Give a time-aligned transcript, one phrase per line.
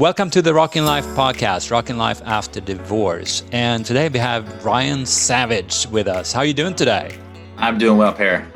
[0.00, 3.44] Welcome to the Rocking Life podcast, Rocking Life After Divorce.
[3.52, 6.32] And today we have Ryan Savage with us.
[6.32, 7.18] How are you doing today?
[7.58, 8.50] I'm doing well, Per.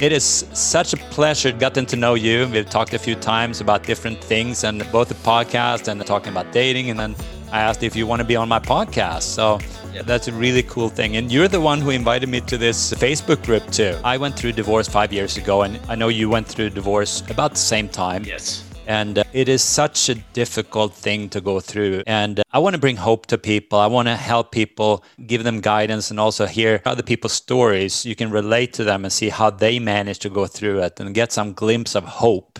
[0.00, 2.48] It is such a pleasure getting to know you.
[2.48, 6.50] We've talked a few times about different things and both the podcast and talking about
[6.50, 6.90] dating.
[6.90, 7.14] And then
[7.52, 9.22] I asked if you want to be on my podcast.
[9.22, 9.60] So
[10.02, 11.16] that's a really cool thing.
[11.16, 13.96] And you're the one who invited me to this Facebook group too.
[14.02, 17.52] I went through divorce five years ago, and I know you went through divorce about
[17.52, 18.24] the same time.
[18.24, 18.67] Yes.
[18.88, 22.02] And uh, it is such a difficult thing to go through.
[22.06, 23.78] And uh, I want to bring hope to people.
[23.78, 28.06] I want to help people, give them guidance, and also hear other people's stories.
[28.06, 31.14] You can relate to them and see how they managed to go through it and
[31.14, 32.58] get some glimpse of hope.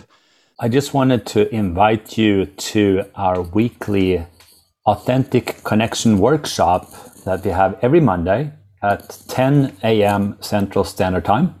[0.59, 4.23] I just wanted to invite you to our weekly
[4.85, 6.91] Authentic Connection workshop
[7.25, 8.51] that we have every Monday
[8.83, 10.37] at 10 a.m.
[10.41, 11.55] Central Standard Time,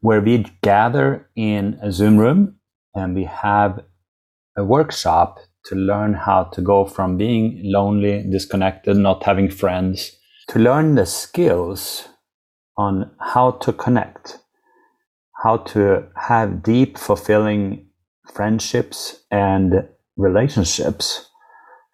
[0.00, 2.56] where we gather in a Zoom room
[2.94, 3.84] and we have
[4.60, 10.16] a workshop to learn how to go from being lonely, disconnected, not having friends,
[10.48, 12.08] to learn the skills
[12.76, 14.38] on how to connect,
[15.42, 17.86] how to have deep, fulfilling
[18.32, 21.28] friendships and relationships.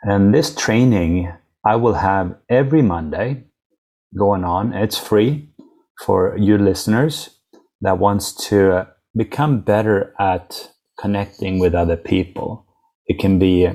[0.03, 1.33] And this training
[1.65, 3.45] I will have every Monday
[4.17, 4.73] going on.
[4.73, 5.51] It's free
[6.05, 7.41] for you listeners
[7.81, 12.66] that wants to become better at connecting with other people.
[13.07, 13.69] It can be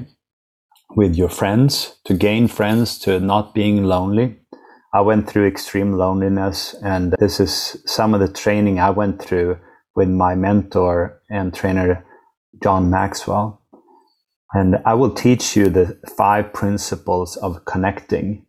[0.96, 4.38] with your friends, to gain friends, to not being lonely.
[4.94, 9.58] I went through extreme loneliness, and this is some of the training I went through
[9.96, 12.06] with my mentor and trainer,
[12.62, 13.62] John Maxwell.
[14.54, 18.46] And I will teach you the five principles of connecting.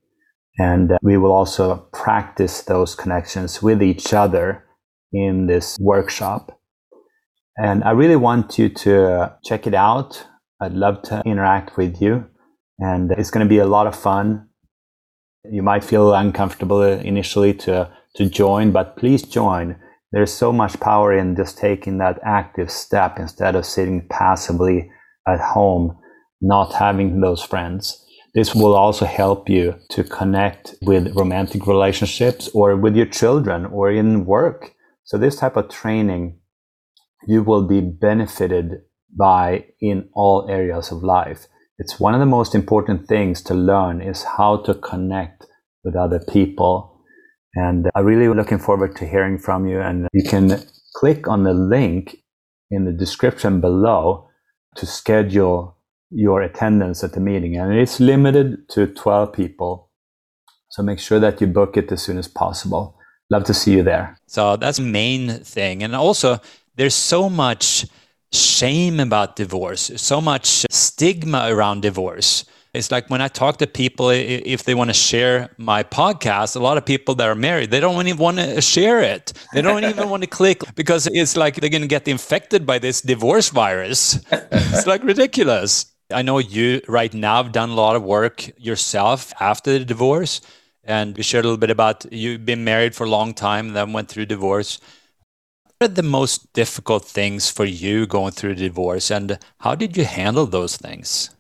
[0.59, 4.65] And we will also practice those connections with each other
[5.13, 6.59] in this workshop.
[7.57, 10.27] And I really want you to check it out.
[10.63, 12.25] I'd love to interact with you.
[12.79, 14.49] And it's going to be a lot of fun.
[15.51, 19.77] You might feel uncomfortable initially to, to join, but please join.
[20.13, 24.91] There's so much power in just taking that active step instead of sitting passively
[25.27, 25.99] at home,
[26.41, 27.99] not having those friends.
[28.35, 33.91] This will also help you to connect with romantic relationships or with your children or
[33.91, 34.75] in work.
[35.05, 36.39] So this type of training
[37.27, 38.83] you will be benefited
[39.17, 41.47] by in all areas of life.
[41.79, 45.47] It's one of the most important things to learn is how to connect
[45.85, 47.01] with other people.
[47.55, 49.81] And I'm really looking forward to hearing from you.
[49.81, 50.63] And you can
[50.95, 52.17] click on the link
[52.71, 54.29] in the description below
[54.77, 55.77] to schedule
[56.11, 57.57] your attendance at the meeting.
[57.57, 59.91] And it's limited to 12 people.
[60.71, 62.97] So make sure that you book it as soon as possible.
[63.31, 64.17] Love to see you there.
[64.27, 65.83] So that's the main thing.
[65.83, 66.41] And also,
[66.77, 67.87] there's so much
[68.33, 72.45] shame about divorce, so much stigma around divorce.
[72.75, 76.59] It's like when I talk to people, if they want to share my podcast, a
[76.59, 79.35] lot of people that are married, they don't even want to share it.
[79.53, 82.79] They don't even want to click because it's like they're going to get infected by
[82.79, 84.19] this divorce virus.
[84.31, 85.93] It's like ridiculous.
[86.11, 90.41] I know you right now have done a lot of work yourself after the divorce.
[90.83, 93.93] And we shared a little bit about you've been married for a long time, then
[93.93, 94.81] went through divorce
[95.83, 100.47] are the most difficult things for you going through divorce and how did you handle
[100.47, 101.31] those things?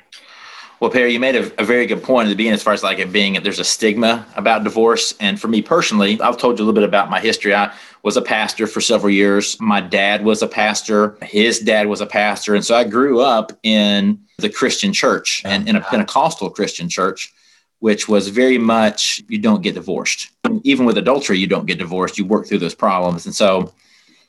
[0.81, 2.83] Well, Perry, you made a, a, very good point at the beginning as far as
[2.83, 5.15] like it being there's a stigma about divorce.
[5.21, 7.55] And for me personally, I've told you a little bit about my history.
[7.55, 7.73] I
[8.03, 9.61] was a pastor for several years.
[9.61, 11.17] My dad was a pastor.
[11.23, 12.57] His dad was a pastor.
[12.57, 17.33] And so I grew up in the Christian church and in a Pentecostal Christian church,
[17.79, 20.31] which was very much you don't get divorced.
[20.65, 22.19] Even with adultery, you don't get divorced.
[22.19, 23.25] You work through those problems.
[23.25, 23.73] And so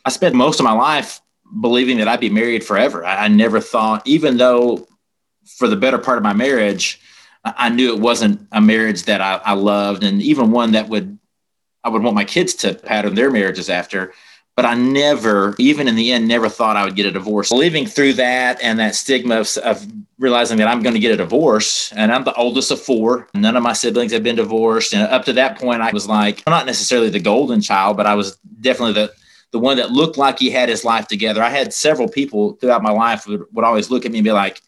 [0.06, 1.22] I spent most of my life
[1.62, 3.06] believing that I'd be married forever.
[3.06, 4.88] I, I never thought, even though
[5.46, 7.00] for the better part of my marriage,
[7.44, 10.90] I, I knew it wasn't a marriage that I, I loved, and even one that
[10.90, 11.18] would
[11.84, 14.14] I would want my kids to pattern their marriages after.
[14.56, 17.52] But I never, even in the end, never thought I would get a divorce.
[17.52, 19.86] Living through that and that stigma of, of
[20.20, 23.28] realizing that I'm going to get a divorce, and I'm the oldest of four.
[23.34, 24.94] None of my siblings have been divorced.
[24.94, 28.14] And up to that point, I was like, not necessarily the golden child, but I
[28.14, 29.14] was definitely the
[29.54, 31.42] the one that looked like he had his life together.
[31.42, 34.32] I had several people throughout my life would, would always look at me and be
[34.32, 34.62] like,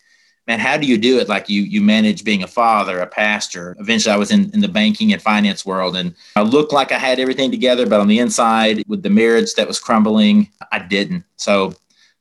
[0.46, 1.28] man, how do you do it?
[1.28, 3.76] Like you, you manage being a father, a pastor.
[3.80, 7.00] Eventually I was in, in the banking and finance world and I looked like I
[7.00, 11.24] had everything together, but on the inside with the marriage that was crumbling, I didn't.
[11.36, 11.74] So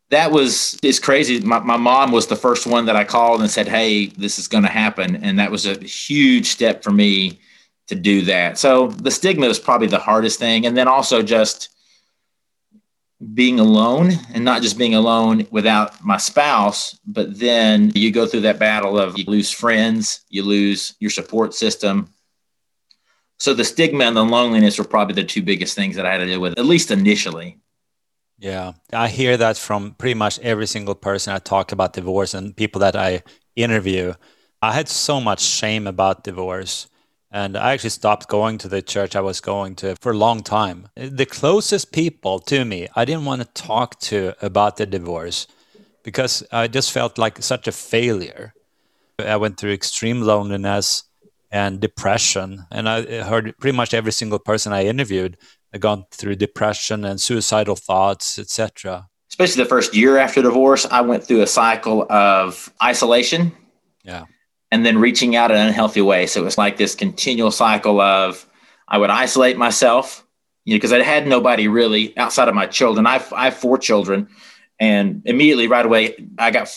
[0.09, 1.41] that was, it's crazy.
[1.41, 4.49] My, my mom was the first one that I called and said, Hey, this is
[4.49, 5.17] going to happen.
[5.17, 7.41] And that was a huge step for me
[7.89, 8.57] to do that.
[8.57, 10.65] So the stigma is probably the hardest thing.
[10.65, 11.74] And then also just,
[13.33, 18.41] being alone and not just being alone without my spouse, but then you go through
[18.41, 22.09] that battle of you lose friends, you lose your support system.
[23.39, 26.19] So the stigma and the loneliness were probably the two biggest things that I had
[26.19, 27.59] to deal with, at least initially.
[28.39, 32.57] Yeah, I hear that from pretty much every single person I talk about divorce and
[32.57, 33.23] people that I
[33.57, 34.15] interview.
[34.61, 36.89] I had so much shame about divorce.
[37.35, 40.45] And I actually stopped going to the church I was going to for a long
[40.45, 40.87] time.
[40.95, 45.49] The closest people to me, I didn't want to talk to about the divorce
[46.05, 48.55] because I just felt like such a failure.
[49.19, 51.03] I went through extreme loneliness
[51.51, 52.67] and depression.
[52.71, 55.37] And I heard pretty much every single person I interviewed
[55.73, 59.09] had gone through depression and suicidal thoughts, etc.
[59.29, 63.51] Especially the first year after divorce, I went through a cycle of isolation.
[64.05, 64.27] Yeah
[64.75, 66.27] and then reaching out in an unhealthy way.
[66.27, 68.45] So it was like this continual cycle of
[68.89, 70.27] I would isolate myself,
[70.65, 73.07] you know, because I had nobody really outside of my children.
[73.07, 74.29] I've, I have four children,
[74.81, 76.69] and immediately right away, I got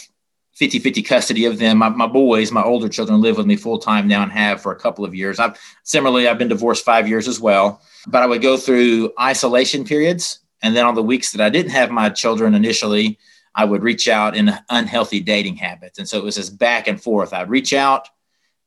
[0.54, 1.80] 50 50 custody of them.
[1.80, 4.72] My, my boys, my older children, live with me full time now and have for
[4.72, 5.40] a couple of years.
[5.40, 9.84] I've similarly, I've been divorced five years as well, but I would go through isolation
[9.84, 10.38] periods.
[10.62, 13.18] And then on the weeks that I didn't have my children initially,
[13.58, 15.98] I would reach out in unhealthy dating habits.
[15.98, 17.34] And so it was this back and forth.
[17.34, 18.08] I'd reach out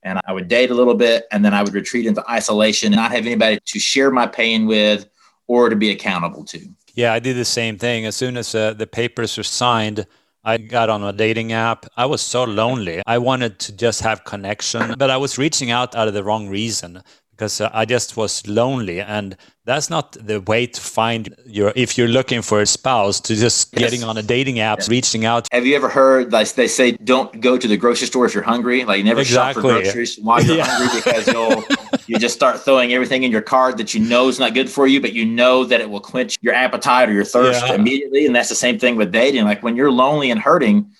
[0.02, 2.96] and I would date a little bit, and then I would retreat into isolation and
[2.96, 5.06] not have anybody to share my pain with
[5.46, 6.58] or to be accountable to.
[6.94, 8.06] Yeah, I did the same thing.
[8.06, 10.06] As soon as uh, the papers were signed,
[10.42, 11.84] I got on a dating app.
[11.98, 13.02] I was so lonely.
[13.06, 16.48] I wanted to just have connection, but I was reaching out out of the wrong
[16.48, 17.02] reason
[17.40, 19.00] because uh, I just was lonely.
[19.00, 19.34] And
[19.64, 23.72] that's not the way to find your, if you're looking for a spouse, to just
[23.72, 23.80] yes.
[23.80, 24.90] getting on a dating app, yes.
[24.90, 25.48] reaching out.
[25.50, 28.42] Have you ever heard, like they say, don't go to the grocery store if you're
[28.42, 28.84] hungry?
[28.84, 29.62] Like never exactly.
[29.62, 30.66] shop for groceries while you're yeah.
[30.66, 31.64] hungry because you'll,
[32.06, 34.86] you just start throwing everything in your cart that you know is not good for
[34.86, 37.74] you, but you know that it will quench your appetite or your thirst yeah.
[37.74, 38.26] immediately.
[38.26, 39.44] And that's the same thing with dating.
[39.44, 40.92] Like when you're lonely and hurting,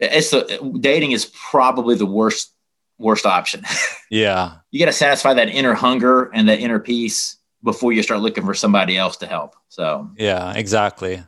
[0.00, 2.52] it's the, dating is probably the worst
[2.98, 3.62] worst option.
[4.08, 4.58] Yeah.
[4.70, 8.44] you got to satisfy that inner hunger and that inner peace before you start looking
[8.44, 9.56] for somebody else to help.
[9.68, 11.24] So, yeah, exactly.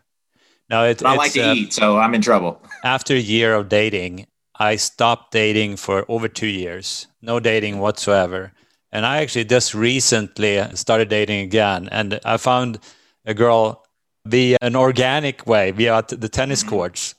[0.71, 2.63] Now, it, I like to uh, eat, so I'm in trouble.
[2.85, 8.53] After a year of dating, I stopped dating for over two years, no dating whatsoever.
[8.93, 11.89] And I actually just recently started dating again.
[11.91, 12.79] And I found
[13.27, 13.85] a girl
[14.25, 16.71] via an organic way, via the tennis mm-hmm.
[16.71, 17.17] courts.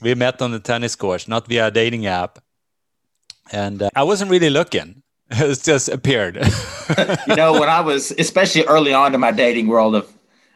[0.00, 2.38] We met on the tennis courts, not via a dating app
[3.52, 5.02] and uh, I wasn't really looking.
[5.28, 6.36] It just appeared.
[7.26, 10.08] you know, when I was, especially early on in my dating world of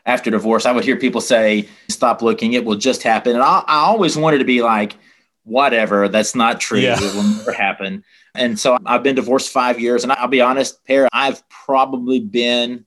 [0.06, 3.64] after divorce, I would hear people say, "Stop looking; it will just happen." And I,
[3.66, 4.94] I always wanted to be like,
[5.42, 6.78] "Whatever, that's not true.
[6.78, 6.96] Yeah.
[7.00, 8.04] It will never happen."
[8.36, 12.86] And so I've been divorced five years, and I'll be honest, Per, I've probably been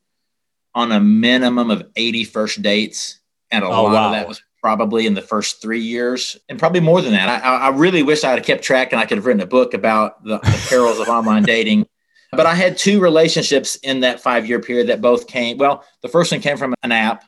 [0.73, 3.19] on a minimum of 80 first dates,
[3.51, 4.05] and a oh, lot wow.
[4.05, 7.43] of that was probably in the first three years, and probably more than that.
[7.43, 9.73] I, I really wish I had kept track and I could have written a book
[9.73, 11.85] about the, the perils of online dating.
[12.35, 15.59] But I had two relationships in that five year period that both came.
[15.59, 17.25] Well, the first one came from an app.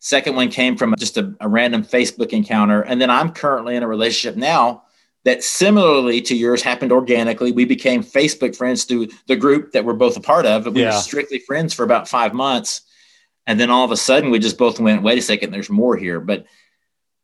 [0.00, 2.82] Second one came from just a, a random Facebook encounter.
[2.82, 4.82] And then I'm currently in a relationship now
[5.22, 7.52] that similarly to yours happened organically.
[7.52, 10.96] We became Facebook friends through the group that we're both a part of, we yeah.
[10.96, 12.80] were strictly friends for about five months.
[13.46, 15.96] And then all of a sudden we just both went, wait a second, there's more
[15.96, 16.18] here.
[16.18, 16.46] But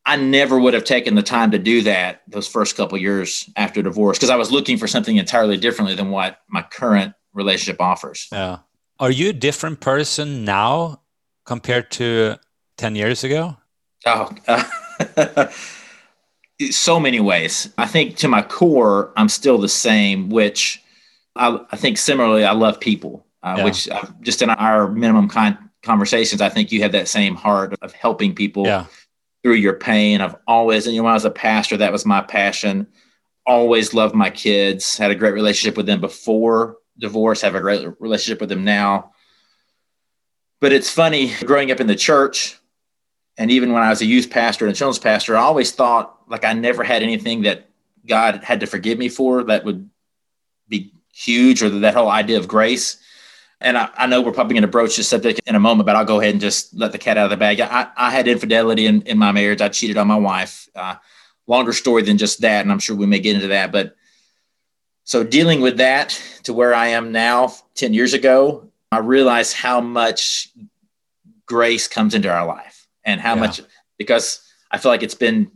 [0.06, 3.82] I never would have taken the time to do that those first couple years after
[3.82, 8.28] divorce because I was looking for something entirely differently than what my current relationship offers.
[8.31, 8.59] Yeah.
[9.00, 11.02] Are you a different person now
[11.45, 12.37] compared to
[12.78, 13.57] 10 years ago?
[14.07, 15.49] Oh, uh,
[16.71, 17.69] so many ways.
[17.76, 20.81] I think to my core, I'm still the same, which
[21.35, 23.64] I, I think similarly, I love people, uh, yeah.
[23.64, 27.75] which uh, just in our minimum con- conversations, I think you have that same heart
[27.83, 28.66] of helping people.
[28.66, 28.87] Yeah
[29.47, 30.21] through your pain.
[30.21, 32.88] I've always, and you know, when I was a pastor, that was my passion.
[33.47, 37.87] Always loved my kids, had a great relationship with them before divorce, have a great
[38.00, 39.12] relationship with them now.
[40.61, 42.59] But it's funny growing up in the church,
[43.38, 46.19] and even when I was a youth pastor and a children's pastor, I always thought
[46.26, 47.71] like I never had anything that
[48.05, 49.88] God had to forgive me for that would
[50.67, 52.97] be huge or that whole idea of grace
[53.61, 55.97] and I, I know we're probably going to broach this subject in a moment, but
[55.97, 57.61] I'll go ahead and just let the cat out of the bag.
[57.61, 59.61] I, I had infidelity in, in my marriage.
[59.61, 60.69] I cheated on my wife.
[60.75, 60.97] Uh,
[61.47, 63.73] longer story than just that, and I'm sure we may get into that.
[63.73, 63.97] But
[65.05, 69.81] so dealing with that to where I am now, 10 years ago, I realized how
[69.81, 70.49] much
[71.47, 73.41] grace comes into our life and how yeah.
[73.41, 73.61] much,
[73.99, 75.51] because I feel like it's been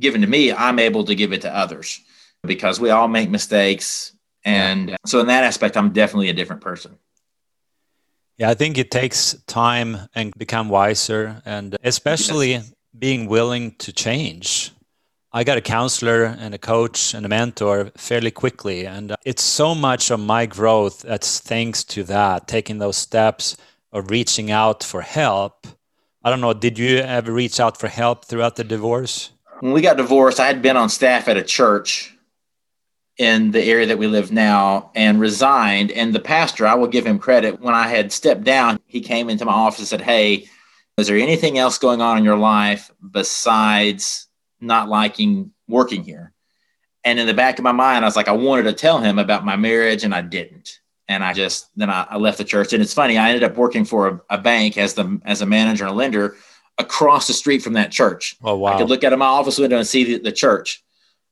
[0.00, 2.00] given to me, I'm able to give it to others
[2.42, 4.12] because we all make mistakes.
[4.44, 6.98] And so in that aspect, I'm definitely a different person.
[8.38, 12.60] Yeah, I think it takes time and become wiser, and especially
[12.98, 14.72] being willing to change.
[15.32, 18.86] I got a counselor and a coach and a mentor fairly quickly.
[18.86, 23.56] And uh, it's so much of my growth that's thanks to that, taking those steps
[23.92, 25.66] of reaching out for help.
[26.22, 29.32] I don't know, did you ever reach out for help throughout the divorce?
[29.58, 32.13] When we got divorced, I had been on staff at a church
[33.18, 35.92] in the area that we live now and resigned.
[35.92, 39.30] And the pastor, I will give him credit, when I had stepped down, he came
[39.30, 40.48] into my office and said, Hey,
[40.96, 44.28] is there anything else going on in your life besides
[44.60, 46.32] not liking working here.
[47.04, 49.18] And in the back of my mind, I was like, I wanted to tell him
[49.18, 50.80] about my marriage and I didn't.
[51.06, 52.72] And I just, then I, I left the church.
[52.72, 55.46] And it's funny, I ended up working for a, a, bank as the, as a
[55.46, 56.36] manager and a lender
[56.78, 58.36] across the street from that church.
[58.42, 58.72] Oh, wow.
[58.72, 60.82] I could look out of my office window and see the, the church.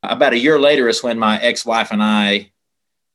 [0.03, 2.51] About a year later is when my ex-wife and I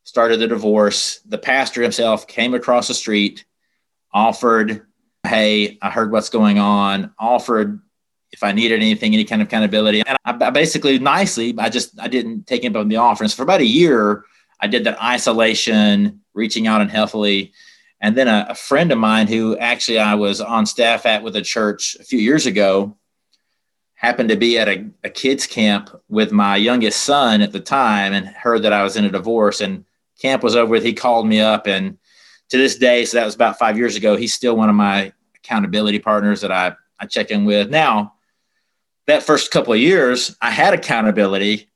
[0.03, 1.20] started the divorce.
[1.25, 3.46] The pastor himself came across the street,
[4.13, 4.86] offered,
[5.24, 7.82] Hey, I heard what's going on, offered
[8.32, 10.01] if I needed anything, any kind of accountability.
[10.06, 13.24] And I, I basically nicely, I just I didn't take him up on the offer.
[13.24, 14.24] And so for about a year,
[14.62, 17.51] I did that isolation, reaching out unhealthily.
[18.00, 21.36] And then a, a, friend of mine who actually I was on staff at with
[21.36, 22.96] a church a few years ago
[23.98, 28.13] happened to be at a, a kids camp with my youngest son at the time
[28.13, 29.84] and heard that I was in a divorce and
[30.22, 30.84] camp was over with.
[30.84, 31.98] He called me up and
[32.50, 35.12] to this day, so that was about five years ago, he's still one of my
[35.36, 37.70] accountability partners that I, I check in with.
[37.70, 38.13] Now,
[39.08, 41.70] that first couple of years, I had accountability,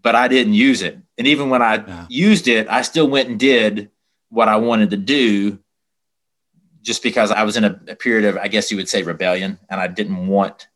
[0.00, 0.98] but I didn't use it.
[1.16, 2.06] And even when I yeah.
[2.08, 3.90] used it, I still went and did
[4.28, 5.58] what I wanted to do
[6.82, 9.58] just because I was in a, a period of, I guess you would say, rebellion
[9.70, 10.68] and I didn't want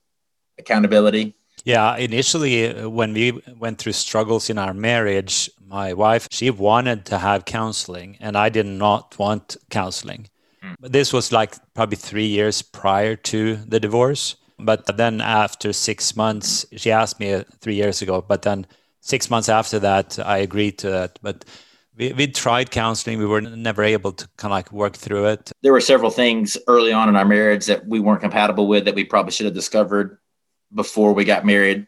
[0.60, 1.34] accountability.
[1.64, 7.04] Yeah, initially, uh, when we went through struggles in our marriage, my wife, she wanted
[7.06, 10.28] to have counseling, and I did not want counseling.
[10.64, 10.76] Mm.
[10.80, 14.36] But this was like probably three years prior to the divorce.
[14.58, 18.66] But then after six months, she asked me uh, three years ago, but then
[19.00, 21.18] six months after that, I agreed to it.
[21.22, 21.44] But
[21.96, 23.18] we, we tried counseling.
[23.18, 25.52] We were never able to kind of like work through it.
[25.62, 28.94] There were several things early on in our marriage that we weren't compatible with that
[28.94, 30.18] we probably should have discovered
[30.74, 31.86] before we got married.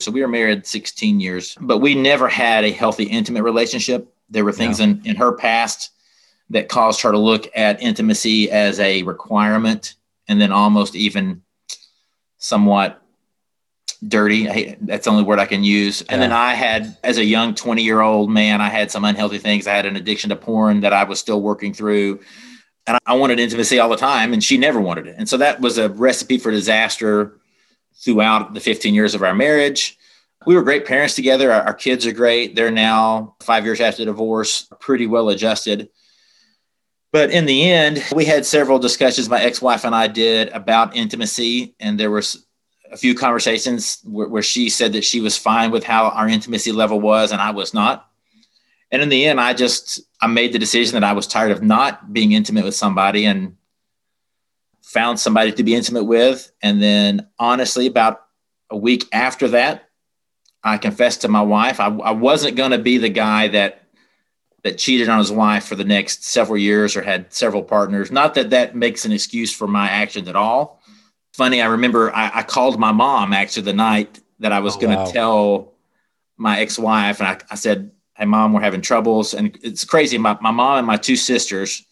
[0.00, 4.12] So we were married 16 years, but we never had a healthy, intimate relationship.
[4.30, 4.86] There were things yeah.
[4.86, 5.90] in, in her past
[6.50, 9.94] that caused her to look at intimacy as a requirement
[10.28, 11.42] and then almost even
[12.38, 13.02] somewhat
[14.06, 14.48] dirty.
[14.48, 16.02] I, that's the only word I can use.
[16.02, 19.38] And then I had, as a young 20 year old man, I had some unhealthy
[19.38, 19.66] things.
[19.66, 22.20] I had an addiction to porn that I was still working through.
[22.86, 25.16] And I wanted intimacy all the time, and she never wanted it.
[25.18, 27.37] And so that was a recipe for disaster
[27.98, 29.98] throughout the 15 years of our marriage.
[30.46, 31.52] We were great parents together.
[31.52, 32.54] Our, our kids are great.
[32.54, 35.88] They're now five years after divorce, pretty well adjusted.
[37.12, 40.96] But in the end, we had several discussions my ex wife and I did about
[40.96, 41.74] intimacy.
[41.80, 42.46] And there was
[42.90, 46.72] a few conversations where, where, she said that she was fine with how our intimacy
[46.72, 48.08] level was and I was not.
[48.90, 51.62] And in the end, I just I made the decision that I was tired of
[51.62, 53.57] not being intimate with somebody and
[54.88, 56.50] found somebody to be intimate with.
[56.62, 58.22] And then honestly, about
[58.70, 59.90] a week after that,
[60.64, 63.82] I confessed to my wife I, I wasn't going to be the guy that
[64.64, 68.10] that cheated on his wife for the next several years or had several partners.
[68.10, 70.82] Not that that makes an excuse for my actions at all.
[71.32, 74.80] Funny, I remember I, I called my mom actually the night that I was oh,
[74.80, 75.10] going to wow.
[75.10, 75.74] tell
[76.38, 80.18] my ex-wife, and I, I, said, "Hey, mom, we're having troubles." And it's crazy.
[80.18, 81.84] My my mom and my two sisters,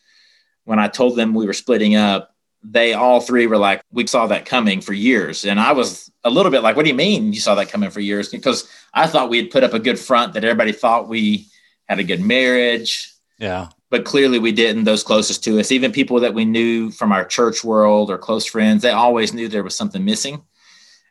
[0.65, 2.36] when I told them we were splitting up,
[2.69, 6.31] they all three were like, "We saw that coming for years." And I was a
[6.31, 9.07] little bit like, "What do you mean you saw that coming for years?" Because I
[9.07, 11.47] thought we had put up a good front that everybody thought we
[11.89, 13.13] had a good marriage.
[13.39, 13.69] Yeah.
[13.91, 17.25] But clearly we didn't, those closest to us, even people that we knew from our
[17.25, 20.43] church world or close friends, they always knew there was something missing.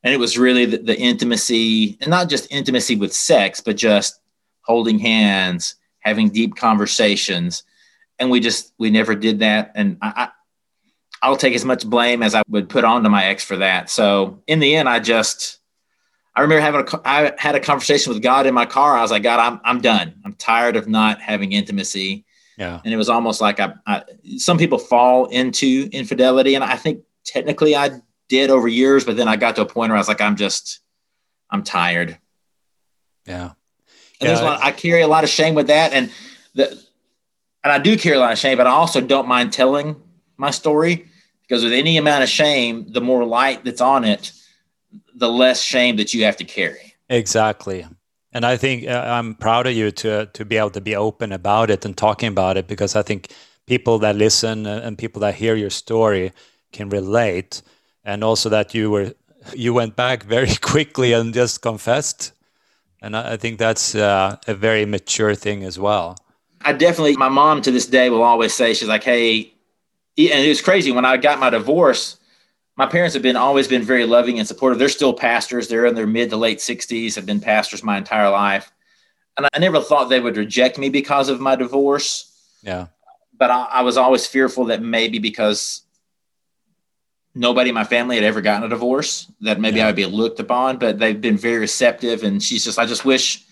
[0.04, 4.20] And it was really the, the intimacy, and not just intimacy with sex, but just
[4.62, 7.64] holding hands, having deep conversations.
[8.20, 9.72] And we just, we never did that.
[9.76, 10.30] And I, I
[11.26, 13.90] I'll take as much blame as I would put onto my ex for that.
[13.90, 15.58] So in the end, I just,
[16.36, 18.96] I remember having a, I had a conversation with God in my car.
[18.96, 20.22] I was like, God, I'm, I'm done.
[20.24, 22.26] I'm tired of not having intimacy.
[22.60, 22.80] Yeah.
[22.86, 24.04] And it was almost like I, I,
[24.38, 26.54] some people fall into infidelity.
[26.54, 29.90] And I think technically I did over years, but then I got to a point
[29.90, 30.80] where I was like, I'm just,
[31.50, 32.20] I'm tired.
[33.26, 33.54] Yeah.
[34.22, 34.42] And yeah.
[34.42, 35.92] Lot, I carry a lot of shame with that.
[35.92, 36.12] And
[36.54, 36.70] the,
[37.64, 39.96] and I do carry a lot of shame, but I also don't mind telling
[40.38, 41.08] my story
[41.48, 44.32] because with any amount of shame, the more light that's on it,
[45.14, 46.96] the less shame that you have to carry.
[47.10, 47.86] Exactly.
[48.34, 51.32] And I think uh, I'm proud of you to to be able to be open
[51.32, 53.32] about it and talking about it because I think
[53.66, 56.34] people that listen and people that hear your story
[56.74, 57.62] can relate,
[58.04, 59.14] and also that you were
[59.56, 62.34] you went back very quickly and just confessed,
[63.02, 66.18] and I think that's uh, a very mature thing as well.
[66.66, 69.54] I definitely, my mom to this day will always say, she's like, hey,
[70.18, 72.18] and it was crazy when I got my divorce.
[72.78, 74.80] My parents have been always been very loving and supportive.
[74.80, 75.68] They're still pastors.
[75.68, 78.72] They're in their mid to late 60s, have been pastors my entire life.
[79.38, 82.32] And I never thought they would reject me because of my divorce.
[82.62, 82.88] Yeah.
[83.38, 85.82] But I, I was always fearful that maybe because
[87.34, 89.84] nobody in my family had ever gotten a divorce, that maybe yeah.
[89.84, 90.78] I would be looked upon.
[90.78, 92.24] But they've been very receptive.
[92.24, 93.44] And she's just, I just wish,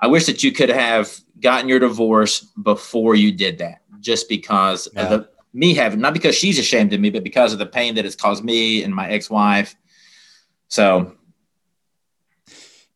[0.00, 4.88] I wish that you could have gotten your divorce before you did that, just because
[4.92, 5.02] yeah.
[5.02, 7.94] of the me having not because she's ashamed of me, but because of the pain
[7.94, 9.74] that it's caused me and my ex-wife.
[10.68, 11.12] So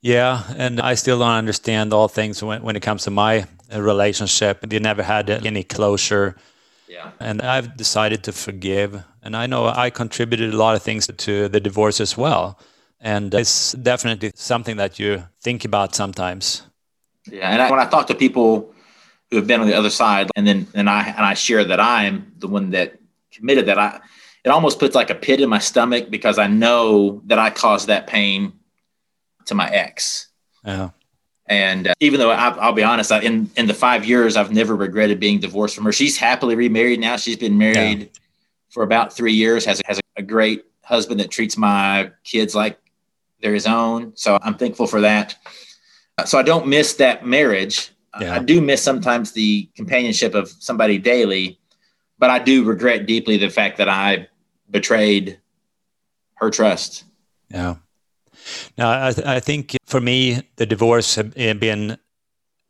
[0.04, 3.80] yeah, and I still don't understand all things when, when it comes to my uh,
[3.80, 4.60] relationship.
[4.60, 6.36] They never had any closure.
[6.86, 7.12] Yeah.
[7.18, 9.02] And I've decided to forgive.
[9.22, 12.58] And I know I contributed a lot of things to the divorce as well.
[13.00, 16.62] And it's definitely something that you think about sometimes.
[17.26, 17.50] Yeah.
[17.50, 18.73] And I, when I talk to people
[19.30, 21.80] who have been on the other side and then and I and I share that
[21.80, 22.98] I'm the one that
[23.32, 24.00] committed that I
[24.44, 27.88] it almost puts like a pit in my stomach because I know that I caused
[27.88, 28.52] that pain
[29.46, 30.28] to my ex.
[30.64, 30.90] Yeah.
[31.46, 34.52] And uh, even though I, will be honest, I, in in the five years, I've
[34.52, 35.92] never regretted being divorced from her.
[35.92, 37.16] She's happily remarried now.
[37.16, 38.06] She's been married yeah.
[38.70, 39.64] for about three years.
[39.64, 42.78] has has a, great husband that treats my kids like
[43.42, 44.12] they're his own.
[44.14, 45.36] So I'm thankful for that.
[46.24, 47.90] So I don't miss that marriage.
[48.20, 48.34] Yeah.
[48.34, 51.58] I do miss sometimes the companionship of somebody daily,
[52.18, 54.28] but I do regret deeply the fact that I
[54.70, 55.38] betrayed
[56.36, 57.04] her trust.
[57.48, 57.76] Yeah.
[58.76, 61.98] Now, I, th- I think for me, the divorce has been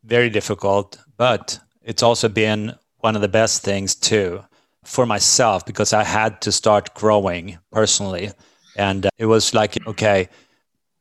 [0.05, 4.45] very difficult, but it's also been one of the best things too
[4.85, 8.31] for myself because I had to start growing personally.
[8.77, 10.29] And uh, it was like, okay,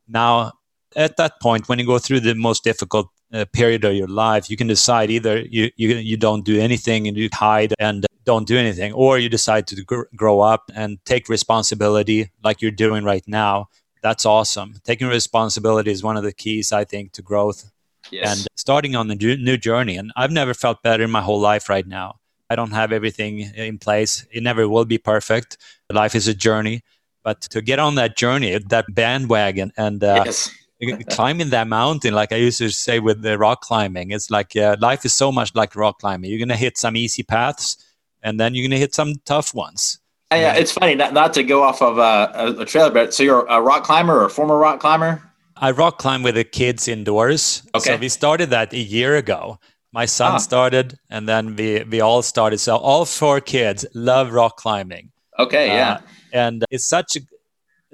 [0.08, 0.54] now
[0.96, 4.50] at that point, when you go through the most difficult uh, period of your life,
[4.50, 8.48] you can decide either you, you, you don't do anything and you hide and don't
[8.48, 13.04] do anything, or you decide to gr- grow up and take responsibility like you're doing
[13.04, 13.68] right now.
[14.02, 14.76] That's awesome.
[14.84, 17.72] Taking responsibility is one of the keys, I think, to growth
[18.12, 18.32] yes.
[18.32, 19.98] and starting on the new journey.
[19.98, 22.20] And I've never felt better in my whole life right now.
[22.50, 24.26] I don't have everything in place.
[24.32, 25.58] It never will be perfect.
[25.92, 26.84] Life is a journey.
[27.24, 30.52] But to get on that journey, that bandwagon, and uh, yes
[31.10, 34.78] climbing that mountain, like I used to say with the rock climbing, it's like uh,
[34.80, 36.30] life is so much like rock climbing.
[36.30, 37.78] You're gonna hit some easy paths,
[38.22, 40.00] and then you're gonna hit some tough ones.
[40.32, 43.24] Yeah, it's funny not, not to go off of uh, a, a trailer, but so
[43.24, 45.22] you're a rock climber or a former rock climber?
[45.58, 47.64] I rock climb with the kids indoors.
[47.76, 47.92] Okay.
[47.92, 49.60] So we started that a year ago.
[49.92, 50.38] My son ah.
[50.38, 52.60] started, and then we we all started.
[52.60, 55.12] So all four kids love rock climbing.
[55.38, 55.94] Okay, yeah.
[55.94, 56.02] Uh,
[56.34, 57.22] and it's such a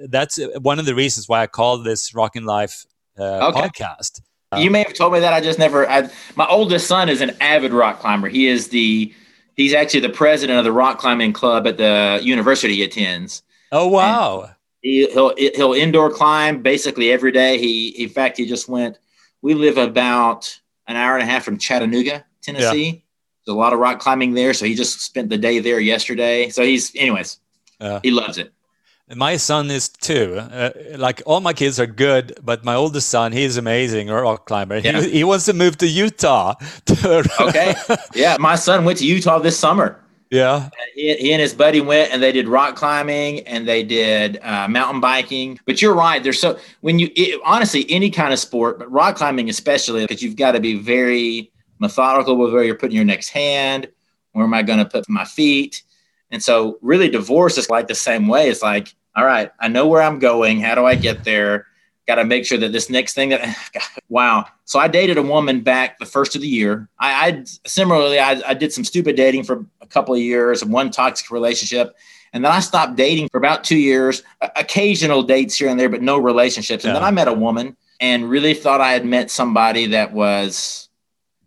[0.08, 2.86] that's one of the reasons why I call this Rocking Life
[3.18, 3.60] uh, okay.
[3.60, 4.20] podcast.
[4.56, 5.32] You may have told me that.
[5.32, 5.88] I just never.
[5.88, 8.28] I, my oldest son is an avid rock climber.
[8.28, 9.14] He is the.
[9.54, 13.42] He's actually the president of the rock climbing club at the university he attends.
[13.70, 14.50] Oh wow!
[14.80, 17.58] he, will he'll indoor climb basically every day.
[17.58, 18.98] He in fact he just went.
[19.42, 20.58] We live about
[20.88, 22.84] an hour and a half from Chattanooga, Tennessee.
[22.84, 22.92] Yeah.
[23.46, 26.50] There's a lot of rock climbing there, so he just spent the day there yesterday.
[26.50, 27.38] So he's, anyways,
[27.80, 28.52] uh, he loves it
[29.14, 30.38] my son is two.
[30.38, 34.46] Uh, like all my kids are good, but my oldest son, he's amazing, a rock
[34.46, 34.78] climber.
[34.78, 35.00] Yeah.
[35.00, 36.54] He, he wants to move to Utah.
[37.40, 37.74] okay.
[38.14, 40.00] Yeah, my son went to Utah this summer.
[40.30, 40.70] Yeah.
[40.94, 44.68] He, he, and his buddy went and they did rock climbing and they did uh,
[44.68, 45.58] mountain biking.
[45.66, 46.22] But you're right.
[46.22, 50.22] There's so when you it, honestly any kind of sport, but rock climbing especially, because
[50.22, 53.88] you've got to be very methodical with where you're putting your next hand.
[54.32, 55.82] Where am I going to put my feet?
[56.30, 58.48] And so, really, divorce is like the same way.
[58.48, 60.60] It's like all right, I know where I'm going.
[60.60, 61.66] How do I get there?
[62.06, 63.56] Got to make sure that this next thing that,
[64.08, 64.46] wow.
[64.64, 66.88] So I dated a woman back the first of the year.
[66.98, 70.72] I, I similarly, I, I did some stupid dating for a couple of years and
[70.72, 71.96] one toxic relationship.
[72.32, 76.02] And then I stopped dating for about two years, occasional dates here and there, but
[76.02, 76.84] no relationships.
[76.84, 77.00] And yeah.
[77.00, 80.88] then I met a woman and really thought I had met somebody that was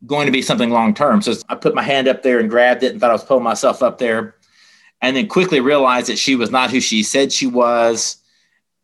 [0.05, 1.21] going to be something long term.
[1.21, 3.43] So I put my hand up there and grabbed it and thought I was pulling
[3.43, 4.35] myself up there
[5.03, 8.17] and then quickly realized that she was not who she said she was.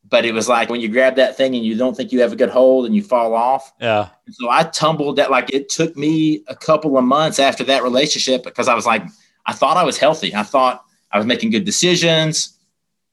[0.08, 2.34] But it was like when you grab that thing and you don't think you have
[2.34, 3.72] a good hold and you fall off.
[3.80, 4.10] Yeah.
[4.32, 8.44] So I tumbled that like it took me a couple of months after that relationship
[8.44, 9.04] because I was like,
[9.46, 10.36] I thought I was healthy.
[10.36, 12.58] I thought I was making good decisions.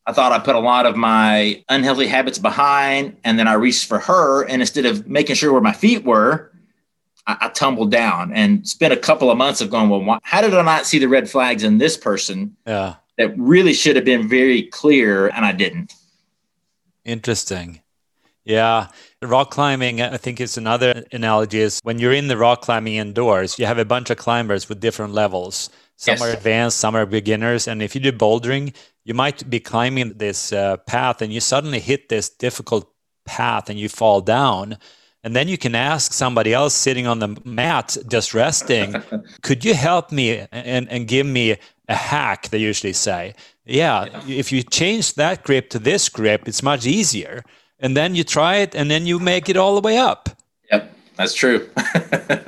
[0.06, 3.18] I thought I put a lot of my unhealthy habits behind.
[3.24, 4.44] And then I reached for her.
[4.44, 6.50] And instead of making sure where my feet were,
[7.26, 10.54] I, I, tumbled down and spent a couple of months of going, well, how did
[10.54, 12.56] I not see the red flags in this person?
[12.66, 12.96] Yeah.
[13.18, 15.94] That really should have been very clear, and I didn't.
[17.04, 17.80] Interesting.
[18.44, 18.88] Yeah.
[19.22, 23.58] Rock climbing, I think is another analogy is when you're in the rock climbing indoors,
[23.58, 25.68] you have a bunch of climbers with different levels.
[25.96, 26.22] Some yes.
[26.22, 27.66] are advanced, some are beginners.
[27.66, 31.80] And if you do bouldering, you might be climbing this uh, path and you suddenly
[31.80, 32.92] hit this difficult
[33.24, 34.78] path and you fall down.
[35.26, 38.94] And then you can ask somebody else sitting on the mat, just resting,
[39.42, 41.56] could you help me and, and give me
[41.88, 42.50] a hack?
[42.50, 43.34] They usually say,
[43.64, 47.42] yeah, yeah, if you change that grip to this grip, it's much easier.
[47.80, 50.28] And then you try it and then you make it all the way up.
[50.70, 51.68] Yep, that's true.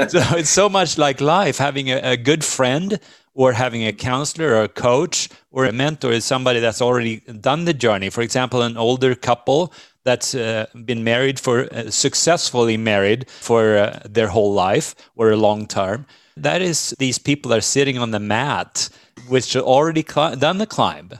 [0.08, 3.00] so it's so much like life having a, a good friend
[3.34, 7.64] or having a counselor or a coach or a mentor is somebody that's already done
[7.64, 8.08] the journey.
[8.08, 9.72] For example, an older couple
[10.04, 15.36] that's uh, been married for uh, successfully married for uh, their whole life or a
[15.36, 16.06] long term.
[16.36, 18.88] That is, these people are sitting on the mat,
[19.28, 21.10] which already cl- done the climb.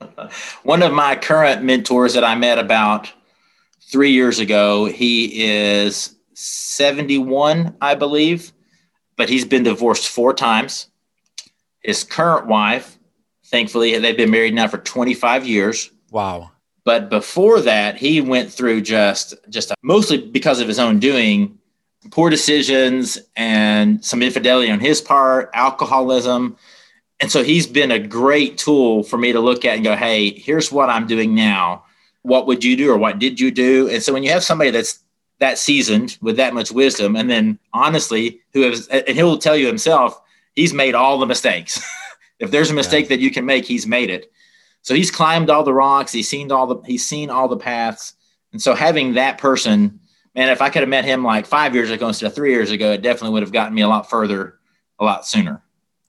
[0.62, 3.12] One of my current mentors that I met about
[3.90, 8.52] three years ago, he is 71, I believe,
[9.16, 10.88] but he's been divorced four times
[11.82, 12.98] his current wife,
[13.46, 15.90] thankfully, they've been married now for 25 years.
[16.10, 16.50] Wow.
[16.88, 21.58] But before that, he went through just just mostly because of his own doing,
[22.10, 26.56] poor decisions and some infidelity on his part, alcoholism.
[27.20, 30.30] And so he's been a great tool for me to look at and go, hey,
[30.30, 31.84] here's what I'm doing now.
[32.22, 33.90] What would you do or what did you do?
[33.90, 35.00] And so when you have somebody that's
[35.40, 39.66] that seasoned with that much wisdom, and then honestly, who has, and he'll tell you
[39.66, 40.18] himself,
[40.54, 41.86] he's made all the mistakes.
[42.38, 43.16] if there's a mistake yeah.
[43.16, 44.32] that you can make, he's made it.
[44.88, 46.12] So he's climbed all the rocks.
[46.12, 48.14] He's seen all the he's seen all the paths.
[48.52, 50.00] And so having that person,
[50.34, 52.70] man, if I could have met him like five years ago instead of three years
[52.70, 54.58] ago, it definitely would have gotten me a lot further,
[54.98, 55.62] a lot sooner.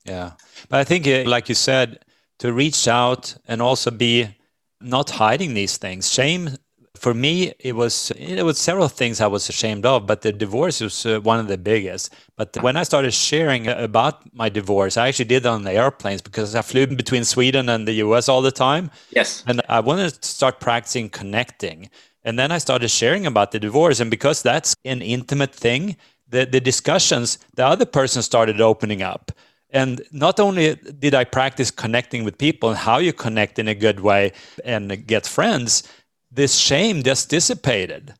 [0.06, 0.32] Yeah,
[0.70, 2.06] but I think, uh, like you said,
[2.38, 4.34] to reach out and also be
[4.80, 6.10] not hiding these things.
[6.10, 6.56] Shame
[7.00, 10.82] for me, it was it was several things I was ashamed of, but the divorce
[10.82, 12.12] was uh, one of the biggest.
[12.36, 16.20] But when I started sharing about my divorce, I actually did it on the airplanes
[16.20, 18.90] because I flew between Sweden and the US all the time.
[19.16, 21.88] Yes, and I wanted to start practicing connecting.
[22.22, 25.96] And then I started sharing about the divorce, and because that's an intimate thing,
[26.28, 29.32] the the discussions, the other person started opening up.
[29.72, 33.74] And not only did I practice connecting with people and how you connect in a
[33.74, 34.32] good way
[34.64, 35.84] and get friends,
[36.30, 38.14] this shame just dissipated.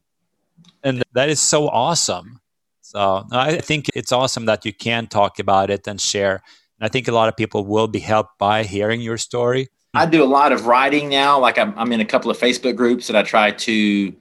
[0.82, 2.40] And that is so awesome.
[2.80, 6.42] So I think it's awesome that you can talk about it and share.
[6.78, 9.68] And I think a lot of people will be helped by hearing your story.
[9.94, 11.38] I do a lot of writing now.
[11.38, 14.14] Like I'm, I'm in a couple of Facebook groups that I try to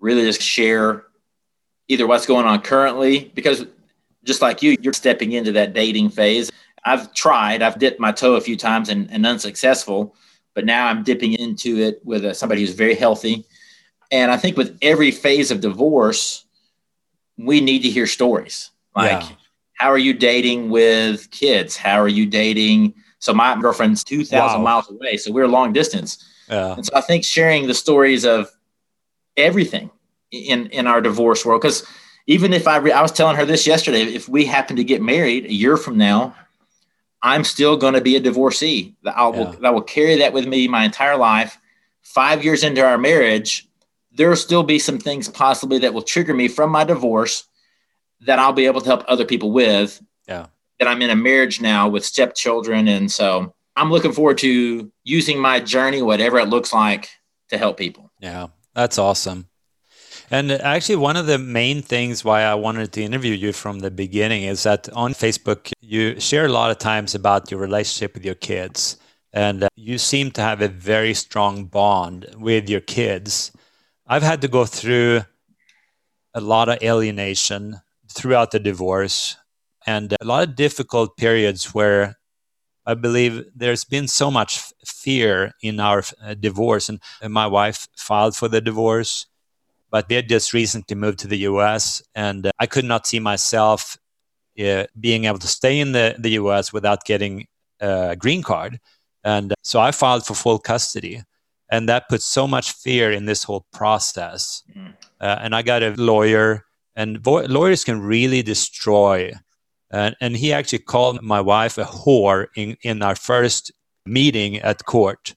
[0.00, 1.04] really just share
[1.88, 3.66] either what's going on currently, because
[4.24, 6.50] just like you, you're stepping into that dating phase.
[6.84, 10.14] I've tried, I've dipped my toe a few times and, and unsuccessful
[10.54, 13.44] but now I'm dipping into it with a, somebody who's very healthy.
[14.10, 16.44] And I think with every phase of divorce,
[17.36, 19.36] we need to hear stories like, yeah.
[19.74, 21.76] how are you dating with kids?
[21.76, 22.94] How are you dating?
[23.18, 24.64] So my girlfriend's 2,000 wow.
[24.64, 25.16] miles away.
[25.16, 26.24] So we're long distance.
[26.48, 26.74] Yeah.
[26.74, 28.48] And so I think sharing the stories of
[29.36, 29.90] everything
[30.30, 31.86] in, in our divorce world, because
[32.26, 35.02] even if I, re- I was telling her this yesterday, if we happen to get
[35.02, 36.34] married a year from now,
[37.24, 38.94] I'm still going to be a divorcee.
[39.04, 39.68] I will, yeah.
[39.68, 41.58] I will carry that with me my entire life.
[42.02, 43.66] Five years into our marriage,
[44.12, 47.44] there will still be some things possibly that will trigger me from my divorce
[48.20, 50.02] that I'll be able to help other people with.
[50.28, 50.46] Yeah.
[50.78, 52.88] That I'm in a marriage now with stepchildren.
[52.88, 57.08] And so I'm looking forward to using my journey, whatever it looks like,
[57.48, 58.12] to help people.
[58.20, 58.48] Yeah.
[58.74, 59.48] That's awesome.
[60.30, 63.90] And actually, one of the main things why I wanted to interview you from the
[63.90, 68.24] beginning is that on Facebook, you share a lot of times about your relationship with
[68.24, 68.96] your kids.
[69.32, 73.52] And uh, you seem to have a very strong bond with your kids.
[74.06, 75.22] I've had to go through
[76.32, 79.36] a lot of alienation throughout the divorce
[79.86, 82.16] and a lot of difficult periods where
[82.86, 86.88] I believe there's been so much fear in our uh, divorce.
[86.88, 89.26] And, and my wife filed for the divorce
[89.94, 93.96] but had just recently moved to the US, and uh, I could not see myself
[94.58, 97.46] uh, being able to stay in the, the US without getting
[97.78, 98.80] a green card.
[99.22, 101.22] And uh, so I filed for full custody.
[101.70, 104.64] And that put so much fear in this whole process.
[104.76, 104.94] Mm.
[105.20, 106.64] Uh, and I got a lawyer,
[106.96, 109.32] and vo- lawyers can really destroy.
[109.92, 113.70] And, and he actually called my wife a whore in, in our first
[114.04, 115.36] meeting at court.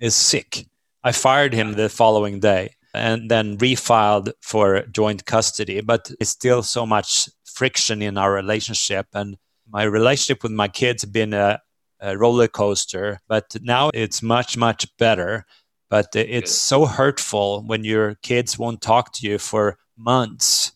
[0.00, 0.66] Is sick.
[1.04, 5.80] I fired him the following day and then refiled for joint custody.
[5.80, 9.06] But it's still so much friction in our relationship.
[9.14, 9.36] And
[9.68, 11.60] my relationship with my kids has been a,
[12.00, 15.44] a roller coaster, but now it's much, much better.
[15.90, 20.72] But it's so hurtful when your kids won't talk to you for months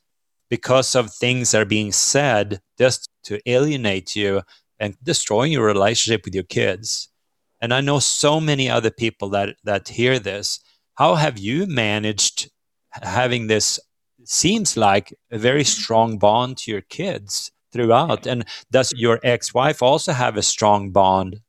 [0.49, 4.43] because of things that are being said just to alienate you
[4.79, 7.09] and destroying your relationship with your kids.
[7.61, 10.61] And I know so many other people that that hear this.
[10.97, 12.51] How have you managed
[12.91, 13.81] having this
[14.25, 18.27] seems like a very strong bond to your kids throughout?
[18.27, 21.41] And does your ex-wife also have a strong bond?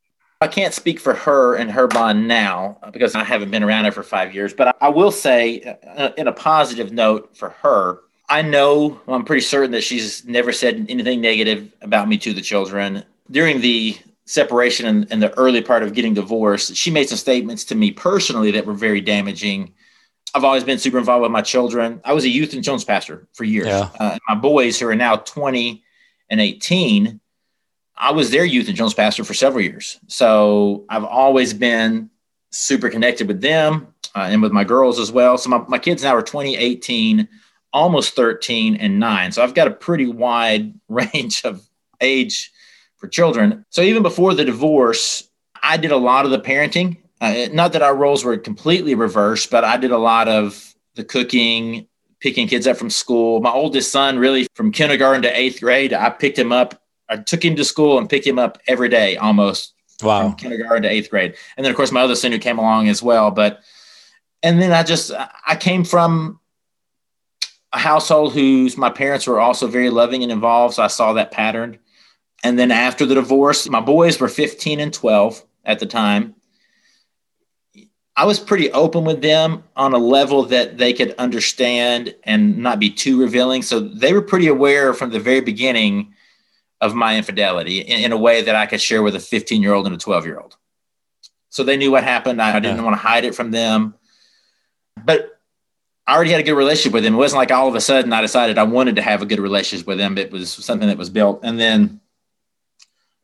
[0.41, 3.91] I can't speak for her and her bond now because I haven't been around her
[3.91, 8.41] for five years, but I will say, uh, in a positive note for her, I
[8.41, 13.03] know I'm pretty certain that she's never said anything negative about me to the children.
[13.31, 17.65] During the separation and, and, the early part of getting divorced, she made some statements
[17.65, 19.73] to me personally that were very damaging.
[20.33, 21.99] I've always been super involved with my children.
[22.03, 23.67] I was a youth and children's pastor for years.
[23.67, 23.89] Yeah.
[23.99, 25.83] Uh, my boys, who are now 20
[26.29, 27.19] and 18,
[27.95, 29.99] I was their youth and children's pastor for several years.
[30.07, 32.09] So I've always been
[32.49, 35.37] super connected with them uh, and with my girls as well.
[35.37, 37.27] So my, my kids now are 20, 18,
[37.73, 39.31] almost 13, and nine.
[39.31, 41.67] So I've got a pretty wide range of
[41.99, 42.51] age
[43.03, 43.65] for children.
[43.69, 45.27] So even before the divorce,
[45.61, 46.99] I did a lot of the parenting.
[47.19, 51.03] Uh, not that our roles were completely reversed, but I did a lot of the
[51.03, 51.85] cooking,
[52.21, 53.41] picking kids up from school.
[53.41, 56.81] My oldest son, really from kindergarten to eighth grade, I picked him up.
[57.09, 60.21] I took him to school and picked him up every day almost wow.
[60.21, 61.35] from kindergarten to eighth grade.
[61.57, 63.31] And then, of course, my other son who came along as well.
[63.31, 63.59] But,
[64.41, 65.11] and then I just,
[65.45, 66.39] I came from
[67.73, 70.75] a household whose my parents were also very loving and involved.
[70.75, 71.79] So I saw that pattern.
[72.43, 76.35] And then after the divorce, my boys were 15 and 12 at the time.
[78.15, 82.79] I was pretty open with them on a level that they could understand and not
[82.79, 83.63] be too revealing.
[83.63, 86.13] So they were pretty aware from the very beginning
[86.79, 89.73] of my infidelity in, in a way that I could share with a 15 year
[89.73, 90.57] old and a 12 year old.
[91.49, 92.41] So they knew what happened.
[92.41, 92.83] I, I didn't yeah.
[92.83, 93.95] want to hide it from them.
[95.03, 95.39] But
[96.05, 97.15] I already had a good relationship with them.
[97.15, 99.39] It wasn't like all of a sudden I decided I wanted to have a good
[99.39, 100.17] relationship with them.
[100.17, 101.39] It was something that was built.
[101.43, 102.01] And then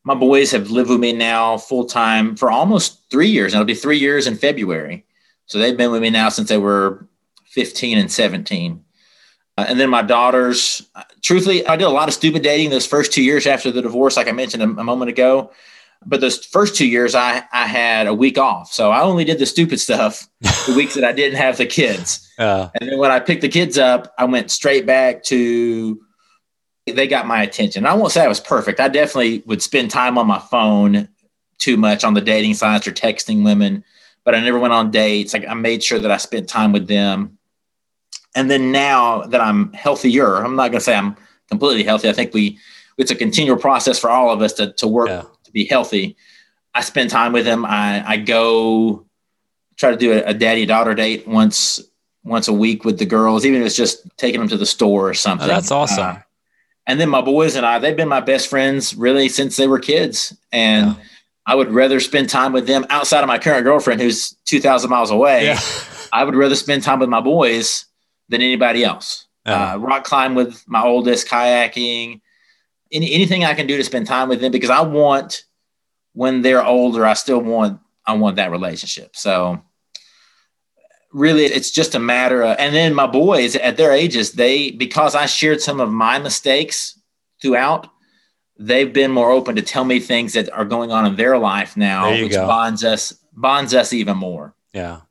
[0.04, 3.54] my boys have lived with me now full time for almost three years.
[3.54, 5.06] It'll be three years in February.
[5.46, 7.08] So they've been with me now since they were
[7.46, 8.84] 15 and 17.
[9.58, 12.86] Uh, and then my daughters, uh, truthfully, I did a lot of stupid dating those
[12.86, 15.52] first two years after the divorce, like I mentioned a, a moment ago.
[16.06, 18.72] But those first two years, I, I had a week off.
[18.72, 22.32] So I only did the stupid stuff the weeks that I didn't have the kids.
[22.38, 26.00] Uh, and then when I picked the kids up, I went straight back to
[26.86, 27.86] they got my attention.
[27.86, 28.80] I won't say I was perfect.
[28.80, 31.08] I definitely would spend time on my phone
[31.58, 33.84] too much on the dating sites or texting women,
[34.24, 35.34] but I never went on dates.
[35.34, 37.38] Like I made sure that I spent time with them.
[38.36, 41.15] And then now that I'm healthier, I'm not going to say I'm
[41.50, 42.10] completely healthy.
[42.10, 42.60] I think we
[42.98, 45.24] it's a continual process for all of us to to work yeah.
[45.44, 46.15] to be healthy.
[46.74, 47.65] I spend time with them.
[47.65, 49.06] I I go
[49.78, 51.82] try to do a, a daddy daughter date once
[52.24, 55.10] once a week with the girls, even if it's just taking them to the store
[55.10, 55.46] or something.
[55.46, 56.18] Oh, that's awesome.
[56.18, 56.20] Uh,
[56.89, 59.78] and then my boys and I, they've been my best friends really since they were
[59.78, 60.36] kids.
[60.52, 61.04] And yeah.
[61.45, 65.12] I would rather spend time with them outside of my current girlfriend who's 2,000 miles
[65.12, 65.45] away.
[65.45, 65.60] Yeah.
[66.12, 67.86] I would rather spend time with my boys
[68.30, 69.28] than anybody else.
[69.45, 72.21] Uh, rock climb with my oldest, kayaking,
[72.91, 75.43] any, anything I can do to spend time with them because I want
[76.13, 79.15] when they're older, I still want I want that relationship.
[79.15, 79.62] So
[81.12, 85.15] really it's just a matter of and then my boys at their ages they because
[85.15, 87.00] i shared some of my mistakes
[87.41, 87.88] throughout
[88.60, 91.76] they've been more open to tell me things that are going on in their life
[91.78, 92.45] now which go.
[92.45, 94.54] bonds us bonds us even more.
[94.74, 95.02] Yeah.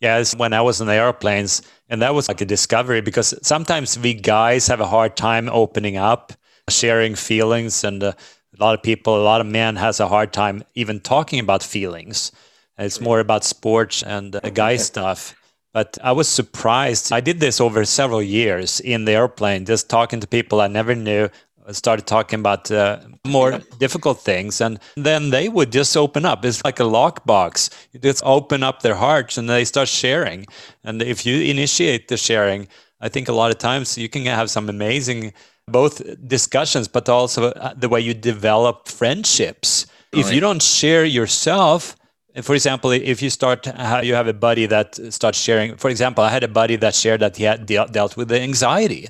[0.00, 3.98] Yeah when i was in the airplanes and that was like a discovery because sometimes
[3.98, 6.32] we guys have a hard time opening up
[6.70, 8.12] sharing feelings and uh,
[8.58, 11.62] a lot of people a lot of men has a hard time even talking about
[11.62, 12.32] feelings
[12.78, 15.34] it's more about sports and uh, guy stuff.
[15.72, 17.12] But I was surprised.
[17.12, 20.94] I did this over several years in the airplane, just talking to people I never
[20.94, 21.28] knew.
[21.66, 26.42] I started talking about uh, more difficult things, and then they would just open up.
[26.44, 27.70] It's like a lockbox.
[27.92, 30.46] You just open up their hearts, and they start sharing.
[30.82, 32.68] And if you initiate the sharing,
[33.02, 35.34] I think a lot of times you can have some amazing
[35.66, 39.86] both discussions, but also uh, the way you develop friendships.
[40.12, 41.94] If you don't share yourself,
[42.42, 43.66] for example, if you start,
[44.02, 45.76] you have a buddy that starts sharing.
[45.76, 49.08] For example, I had a buddy that shared that he had dealt with the anxiety,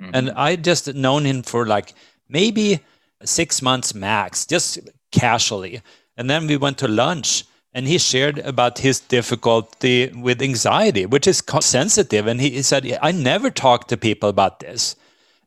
[0.00, 0.10] mm-hmm.
[0.14, 1.94] and I just known him for like
[2.28, 2.80] maybe
[3.24, 4.78] six months max, just
[5.12, 5.82] casually.
[6.16, 11.26] And then we went to lunch, and he shared about his difficulty with anxiety, which
[11.26, 12.26] is sensitive.
[12.26, 14.96] And he, he said, I never talk to people about this.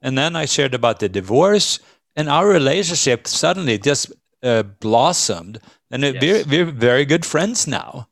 [0.02, 1.80] And then I shared about the divorce,
[2.16, 5.60] and our relationship suddenly just uh, blossomed.
[5.94, 6.46] And yes.
[6.48, 8.08] we're, we're very good friends now.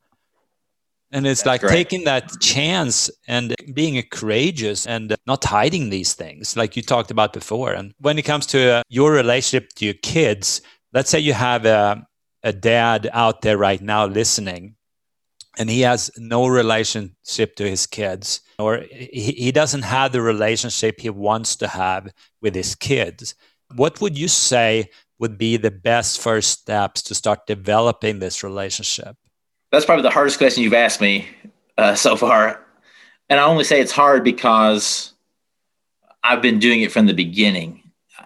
[1.11, 1.71] And it's That's like great.
[1.71, 7.33] taking that chance and being courageous and not hiding these things, like you talked about
[7.33, 7.73] before.
[7.73, 10.61] And when it comes to uh, your relationship to your kids,
[10.93, 12.05] let's say you have a,
[12.43, 14.75] a dad out there right now listening
[15.57, 20.99] and he has no relationship to his kids or he, he doesn't have the relationship
[20.99, 23.35] he wants to have with his kids
[23.75, 24.89] what would you say
[25.21, 29.15] would be the best first steps to start developing this relationship
[29.71, 31.25] that's probably the hardest question you've asked me
[31.77, 32.61] uh, so far
[33.29, 35.13] and i only say it's hard because
[36.23, 37.81] i've been doing it from the beginning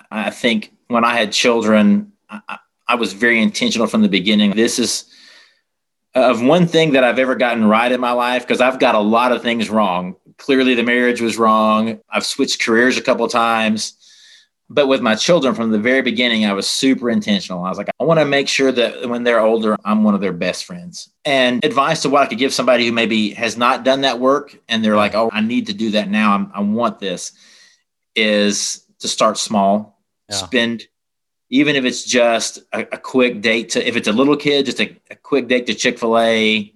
[0.10, 4.52] i think when i had children I, I was very intentional from the beginning.
[4.52, 5.06] This is
[6.14, 9.00] of one thing that I've ever gotten right in my life because I've got a
[9.00, 10.16] lot of things wrong.
[10.38, 12.00] Clearly, the marriage was wrong.
[12.10, 13.95] I've switched careers a couple times.
[14.68, 17.64] But with my children from the very beginning, I was super intentional.
[17.64, 20.22] I was like, I want to make sure that when they're older, I'm one of
[20.22, 21.12] their best friends.
[21.24, 24.58] And advice to what I could give somebody who maybe has not done that work
[24.68, 26.34] and they're like, oh, I need to do that now.
[26.34, 27.34] I'm, i want this
[28.16, 30.36] is to start small, yeah.
[30.36, 30.88] spend
[31.50, 34.82] even if it's just a, a, quick date to if it's a little kid just
[34.82, 36.74] a, a quick date to chick-fil-a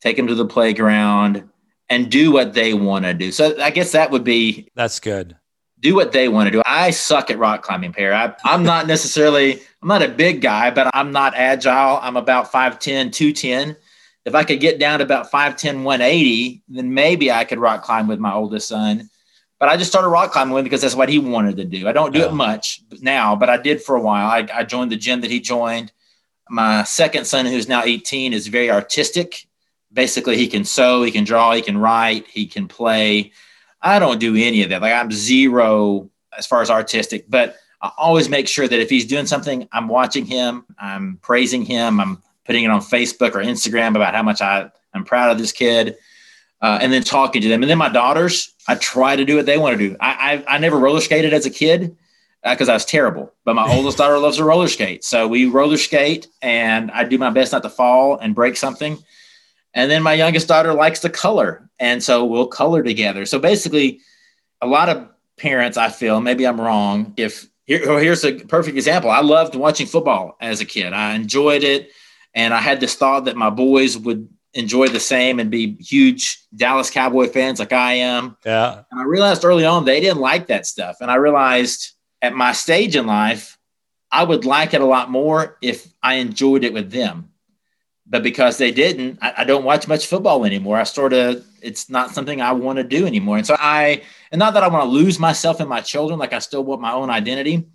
[0.00, 1.48] take them to the playground
[1.88, 5.36] and do what they want to do so i guess that would be that's good
[5.80, 8.86] do what they want to do i suck at rock climbing Per I, i'm not
[8.86, 13.76] necessarily i'm not a big guy but i'm not agile i'm about 510 210
[14.24, 18.08] if i could get down to about 510 180 then maybe i could rock climb
[18.08, 19.08] with my oldest son
[19.58, 21.88] but I just started rock climbing with him because that's what he wanted to do.
[21.88, 24.26] I don't do it much now, but I did for a while.
[24.26, 25.92] I, I joined the gym that he joined.
[26.48, 29.46] My second son, who's now 18, is very artistic.
[29.92, 33.32] Basically, he can sew, he can draw, he can write, he can play.
[33.80, 34.82] I don't do any of that.
[34.82, 39.06] Like I'm zero as far as artistic, but I always make sure that if he's
[39.06, 43.94] doing something, I'm watching him, I'm praising him, I'm putting it on Facebook or Instagram
[43.94, 45.96] about how much I, I'm proud of this kid
[46.60, 47.62] uh, and then talking to them.
[47.62, 49.96] And then my daughters, I try to do what they want to do.
[50.00, 51.96] I I, I never roller skated as a kid
[52.42, 55.04] because uh, I was terrible, but my oldest daughter loves to roller skate.
[55.04, 58.98] So we roller skate, and I do my best not to fall and break something.
[59.74, 63.26] And then my youngest daughter likes to color, and so we'll color together.
[63.26, 64.00] So basically,
[64.60, 67.14] a lot of parents, I feel, maybe I'm wrong.
[67.16, 69.10] If here, here's a perfect example.
[69.10, 70.92] I loved watching football as a kid.
[70.92, 71.90] I enjoyed it,
[72.34, 76.42] and I had this thought that my boys would enjoy the same and be huge
[76.56, 78.36] Dallas Cowboy fans like I am.
[78.44, 78.82] Yeah.
[78.90, 80.96] And I realized early on they didn't like that stuff.
[81.00, 83.58] And I realized at my stage in life,
[84.10, 87.30] I would like it a lot more if I enjoyed it with them.
[88.10, 90.78] But because they didn't, I, I don't watch much football anymore.
[90.78, 93.36] I sort of, it's not something I want to do anymore.
[93.36, 96.32] And so I, and not that I want to lose myself and my children, like
[96.32, 97.66] I still want my own identity,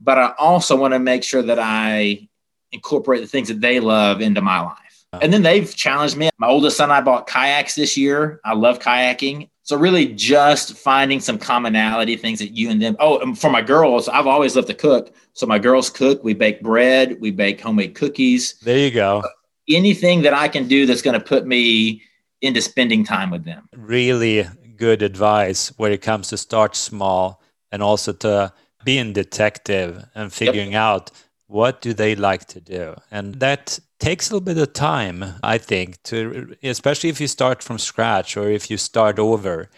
[0.00, 2.28] but I also want to make sure that I
[2.72, 5.04] incorporate the things that they love into my life.
[5.12, 5.20] Uh-huh.
[5.22, 6.30] And then they've challenged me.
[6.38, 8.40] My oldest son, I bought kayaks this year.
[8.44, 9.50] I love kayaking.
[9.62, 12.96] So really just finding some commonality things that you and them.
[13.00, 15.14] Oh, and for my girls, I've always loved to cook.
[15.34, 16.24] So my girls cook.
[16.24, 17.20] We bake bread.
[17.20, 18.54] We bake homemade cookies.
[18.60, 19.18] There you go.
[19.18, 19.28] Uh,
[19.68, 22.02] Anything that I can do that's going to put me
[22.40, 23.68] into spending time with them.
[23.76, 28.52] Really good advice when it comes to start small and also to
[28.84, 30.80] being detective and figuring yep.
[30.80, 31.10] out
[31.48, 35.58] what do they like to do and that takes a little bit of time i
[35.58, 39.68] think to especially if you start from scratch or if you start over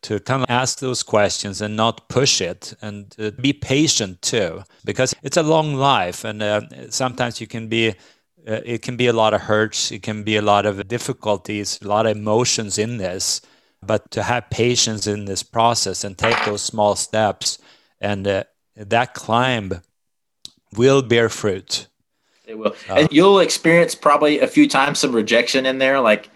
[0.00, 4.62] to kind of ask those questions and not push it and uh, be patient too
[4.84, 7.94] because it's a long life and uh, sometimes you can be
[8.46, 11.78] uh, it can be a lot of hurts it can be a lot of difficulties
[11.82, 13.40] a lot of emotions in this
[13.82, 17.58] but to have patience in this process and take those small steps
[18.00, 18.44] and uh,
[18.76, 19.80] that climb
[20.76, 21.88] will bear fruit
[22.48, 22.74] they will.
[22.88, 26.00] Uh, and you'll experience probably a few times some rejection in there.
[26.00, 26.30] Like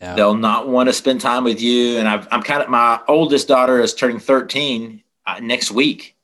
[0.00, 0.14] yeah.
[0.14, 1.98] they'll not want to spend time with you.
[1.98, 6.14] And i am kind of, my oldest daughter is turning 13 uh, next week.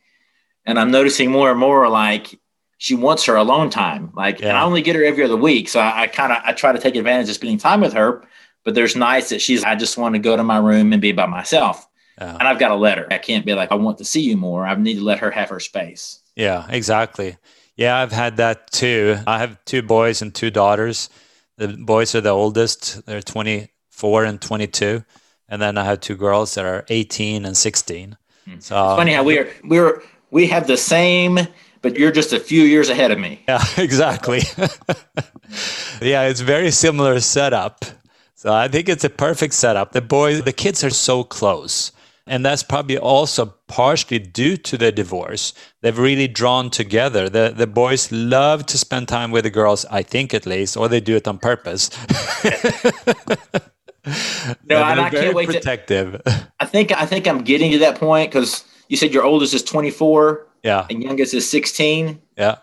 [0.67, 2.39] And I'm noticing more and more like
[2.79, 4.13] she wants her alone time.
[4.15, 4.49] Like, yeah.
[4.49, 5.69] and I only get her every other week.
[5.69, 8.23] So I, I kind of, I try to take advantage of spending time with her.
[8.65, 11.13] But there's nights that she's, I just want to go to my room and be
[11.13, 11.87] by myself.
[12.19, 13.07] And I've got to let her.
[13.13, 14.67] I can't be like, I want to see you more.
[14.67, 16.21] I need to let her have her space.
[16.35, 17.37] Yeah, exactly.
[17.77, 19.19] Yeah, I've had that too.
[19.27, 21.11] I have two boys and two daughters.
[21.59, 25.05] The boys are the oldest, they're 24 and 22.
[25.49, 28.17] And then I have two girls that are 18 and 16.
[28.45, 28.51] Hmm.
[28.51, 31.39] So it's funny how we are we're we have the same
[31.83, 33.43] but you're just a few years ahead of me.
[33.49, 34.43] Yeah, exactly.
[36.01, 37.85] yeah, it's very similar setup.
[38.35, 39.93] So I think it's a perfect setup.
[39.93, 41.93] The boys, the kids are so close.
[42.27, 45.55] And that's probably also partially due to the divorce.
[45.81, 47.29] They've really drawn together.
[47.29, 50.89] The the boys love to spend time with the girls, I think at least, or
[50.89, 51.89] they do it on purpose.
[54.65, 56.21] no, and I can't wait protective.
[56.25, 59.55] To, I think I think I'm getting to that point because you said your oldest
[59.55, 60.47] is 24.
[60.67, 60.87] Yeah.
[60.91, 62.21] And youngest is 16.
[62.37, 62.57] Yeah.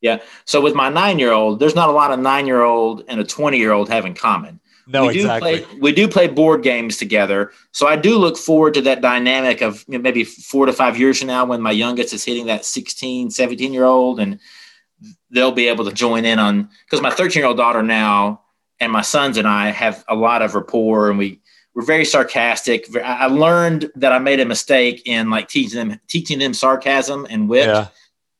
[0.00, 0.20] Yeah.
[0.46, 3.20] So with my nine year old, there's not a lot of nine year old and
[3.20, 4.60] a 20 year old have in common.
[4.86, 5.60] No, we exactly.
[5.60, 7.52] Play, we do play board games together.
[7.72, 11.28] So I do look forward to that dynamic of maybe four to five years from
[11.28, 14.40] now when my youngest is hitting that 16, 17 year old and
[15.30, 18.40] they'll be able to join in on because my 13 year old daughter now
[18.80, 21.40] and my sons and I have a lot of rapport and we
[21.74, 22.88] we're very sarcastic.
[22.96, 27.48] I learned that I made a mistake in like teaching them teaching them sarcasm and
[27.48, 27.88] wit yeah.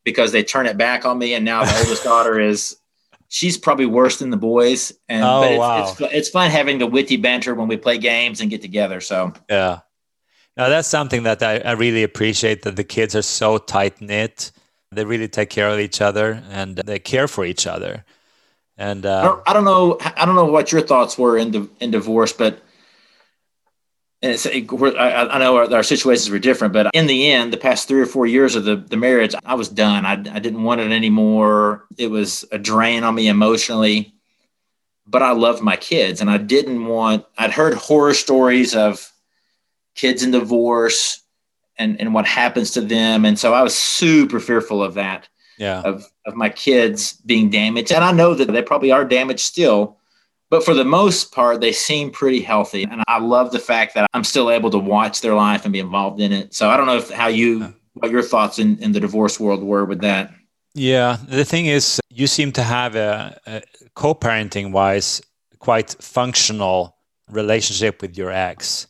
[0.04, 1.34] because they turn it back on me.
[1.34, 2.76] And now the oldest daughter is
[3.28, 4.92] she's probably worse than the boys.
[5.08, 5.82] And oh, but it's, wow.
[5.82, 9.00] it's, it's fun having the witty banter when we play games and get together.
[9.00, 9.80] So yeah,
[10.56, 14.50] now that's something that I, I really appreciate that the kids are so tight knit.
[14.90, 18.04] They really take care of each other and they care for each other.
[18.76, 21.52] And uh, I, don't, I don't know, I don't know what your thoughts were in
[21.52, 22.60] the in divorce, but
[24.22, 27.52] and it's, it, I, I, know our, our, situations were different, but in the end,
[27.52, 30.04] the past three or four years of the, the marriage, I was done.
[30.04, 31.86] I, I didn't want it anymore.
[31.96, 34.14] It was a drain on me emotionally,
[35.06, 39.10] but I loved my kids and I didn't want, I'd heard horror stories of
[39.94, 41.22] kids in divorce
[41.78, 43.24] and, and what happens to them.
[43.24, 45.80] And so I was super fearful of that, yeah.
[45.80, 47.90] of, of my kids being damaged.
[47.90, 49.96] And I know that they probably are damaged still
[50.50, 52.82] but for the most part, they seem pretty healthy.
[52.82, 55.78] And I love the fact that I'm still able to watch their life and be
[55.78, 56.52] involved in it.
[56.52, 59.62] So I don't know if, how you, what your thoughts in, in the divorce world
[59.62, 60.34] were with that.
[60.74, 61.18] Yeah.
[61.28, 63.62] The thing is, you seem to have a, a
[63.94, 65.22] co parenting wise,
[65.60, 66.96] quite functional
[67.30, 68.88] relationship with your ex.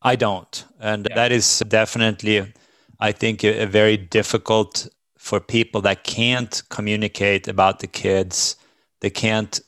[0.00, 0.64] I don't.
[0.80, 1.16] And yeah.
[1.16, 2.52] that is definitely,
[3.00, 4.88] I think, a, a very difficult
[5.18, 8.56] for people that can't communicate about the kids.
[9.00, 9.60] They can't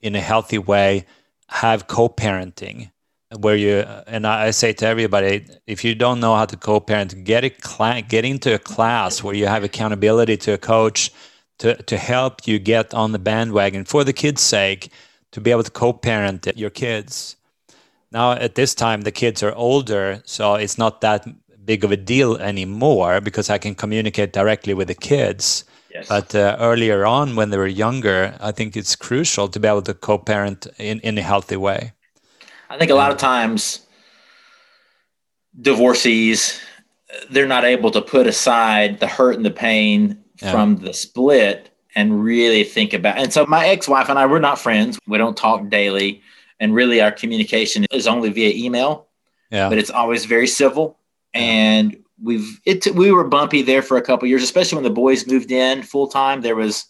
[0.00, 1.06] in a healthy way
[1.48, 2.90] have co-parenting
[3.36, 7.44] where you and I say to everybody, if you don't know how to co-parent, get
[7.44, 11.12] a cl- get into a class where you have accountability to a coach
[11.58, 14.90] to to help you get on the bandwagon for the kids' sake
[15.32, 17.36] to be able to co-parent your kids.
[18.10, 21.26] Now at this time the kids are older, so it's not that
[21.64, 25.64] big of a deal anymore because I can communicate directly with the kids.
[25.98, 26.08] Yes.
[26.08, 29.82] But uh, earlier on, when they were younger, I think it's crucial to be able
[29.82, 31.92] to co-parent in, in a healthy way.
[32.70, 33.80] I think a lot of times
[35.60, 36.60] divorcees
[37.30, 40.52] they're not able to put aside the hurt and the pain yeah.
[40.52, 44.58] from the split and really think about and so my ex-wife and I we're not
[44.58, 46.22] friends we don't talk daily
[46.60, 49.08] and really our communication is only via email
[49.50, 49.68] yeah.
[49.68, 50.98] but it's always very civil
[51.34, 55.26] and we've it we were bumpy there for a couple years, especially when the boys
[55.26, 56.40] moved in full time.
[56.40, 56.86] There was,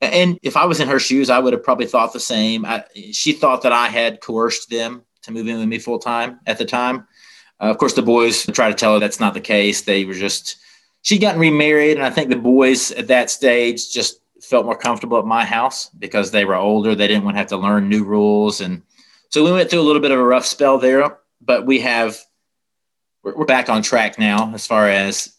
[0.00, 2.64] and if I was in her shoes, I would have probably thought the same.
[2.64, 6.40] I, she thought that I had coerced them to move in with me full time
[6.46, 7.06] at the time.
[7.60, 9.82] Uh, of course, the boys try to tell her that's not the case.
[9.82, 10.56] They were just
[11.02, 15.18] she'd gotten remarried, and I think the boys at that stage just felt more comfortable
[15.18, 16.94] at my house because they were older.
[16.94, 18.82] They didn't want to have to learn new rules, and
[19.30, 21.18] so we went through a little bit of a rough spell there.
[21.40, 22.18] But we have
[23.24, 25.34] we're, we're back on track now as far as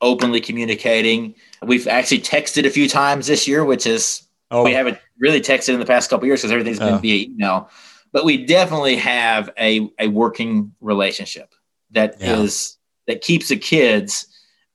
[0.00, 1.34] openly communicating.
[1.62, 4.64] We've actually texted a few times this year, which is oh.
[4.64, 6.98] we haven't really texted in the past couple years because everything's been oh.
[6.98, 7.70] via email.
[8.12, 11.54] But we definitely have a, a working relationship
[11.90, 12.38] that yeah.
[12.38, 12.76] is
[13.06, 14.26] that keeps the kids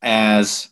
[0.01, 0.69] as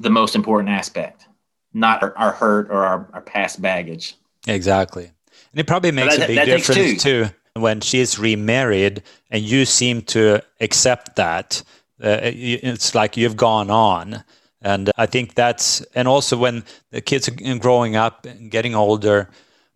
[0.00, 1.26] the most important aspect,
[1.72, 4.16] not our, our hurt or our, our, past baggage.
[4.48, 5.04] Exactly.
[5.04, 10.02] And it probably makes that, a big difference too when she's remarried and you seem
[10.02, 11.62] to accept that
[12.02, 14.24] uh, it's like you've gone on.
[14.62, 19.28] And i think that's and also when the kids are growing up and getting older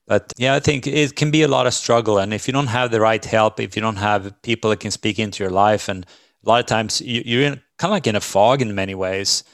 [0.07, 2.19] but yeah i think it can be a lot of struggle.
[2.19, 4.91] And if you don't have the right help if you don't have people that can
[4.91, 6.07] speak into your life and
[6.45, 8.95] a lot of times you, are in, kind of like in a fog in many
[8.95, 9.45] ways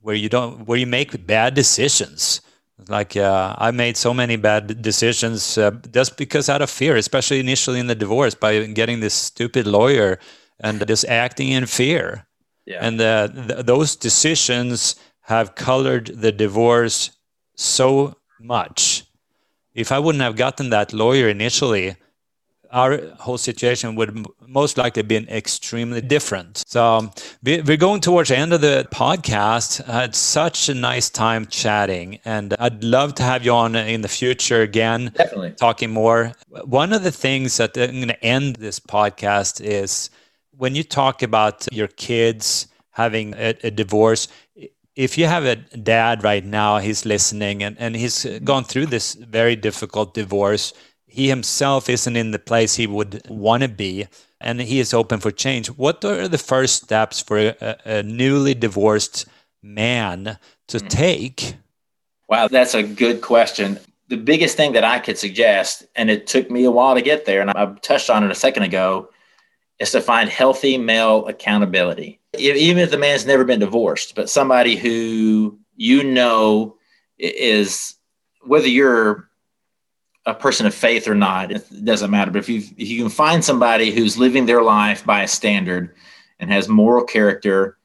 [0.00, 2.40] where you don't where you make bad decisions
[2.88, 7.40] like uh, I made so many bad decisions uh, just because out of fear, especially
[7.40, 10.18] initially in the divorce, by getting this stupid lawyer
[10.60, 12.26] and just acting in fear.
[12.66, 12.86] Yeah.
[12.86, 17.10] And uh, th- those decisions have colored the divorce
[17.56, 19.04] so much.
[19.74, 21.96] If I wouldn't have gotten that lawyer initially,
[22.74, 26.64] our whole situation would most likely been extremely different.
[26.66, 27.10] So um,
[27.42, 29.88] we're going towards the end of the podcast.
[29.88, 34.00] I had such a nice time chatting, and I'd love to have you on in
[34.00, 35.12] the future again.
[35.14, 36.32] Definitely talking more.
[36.64, 40.10] One of the things that I'm going to end this podcast is
[40.50, 44.28] when you talk about your kids having a, a divorce
[44.96, 49.14] if you have a dad right now, he's listening and, and he's gone through this
[49.14, 50.72] very difficult divorce.
[51.14, 54.06] He himself isn't in the place he would want to be,
[54.40, 55.68] and he is open for change.
[55.68, 59.26] What are the first steps for a, a newly divorced
[59.62, 60.38] man
[60.68, 60.88] to mm.
[60.88, 61.56] take?
[62.28, 63.78] Wow, that's a good question.
[64.08, 67.26] The biggest thing that I could suggest, and it took me a while to get
[67.26, 69.08] there, and I touched on it a second ago,
[69.78, 74.76] is to find healthy male accountability even if the man's never been divorced, but somebody
[74.76, 76.76] who you know
[77.18, 77.94] is
[78.42, 79.28] whether you're
[80.26, 82.30] a person of faith or not, it doesn't matter.
[82.30, 85.94] But if you if you can find somebody who's living their life by a standard
[86.38, 87.78] and has moral character,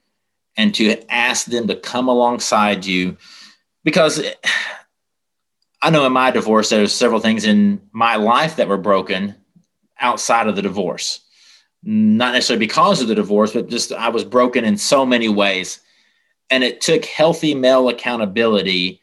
[0.57, 3.17] and to ask them to come alongside you,
[3.83, 4.21] because
[5.81, 9.35] I know in my divorce there's several things in my life that were broken
[9.99, 11.21] outside of the divorce
[11.83, 15.79] not necessarily because of the divorce, but just I was broken in so many ways.
[16.49, 19.01] And it took healthy male accountability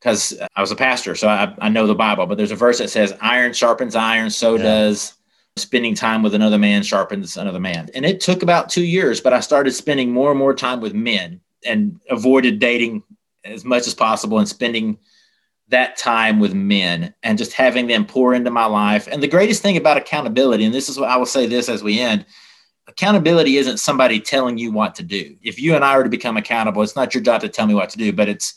[0.00, 2.78] because I was a pastor, so I, I, know the Bible, but there's a verse
[2.78, 4.62] that says, Iron sharpens iron, so yeah.
[4.62, 5.14] does
[5.56, 7.88] spending time with another man sharpens another man.
[7.94, 10.94] And it took about two years, but I started spending more and more time with
[10.94, 13.02] men and avoided dating
[13.44, 14.98] as much as possible and spending
[15.68, 19.08] that time with men and just having them pour into my life.
[19.10, 21.82] And the greatest thing about accountability, and this is what I will say this as
[21.82, 22.24] we end
[22.88, 25.36] accountability isn't somebody telling you what to do.
[25.42, 27.74] If you and I are to become accountable, it's not your job to tell me
[27.74, 28.54] what to do, but it's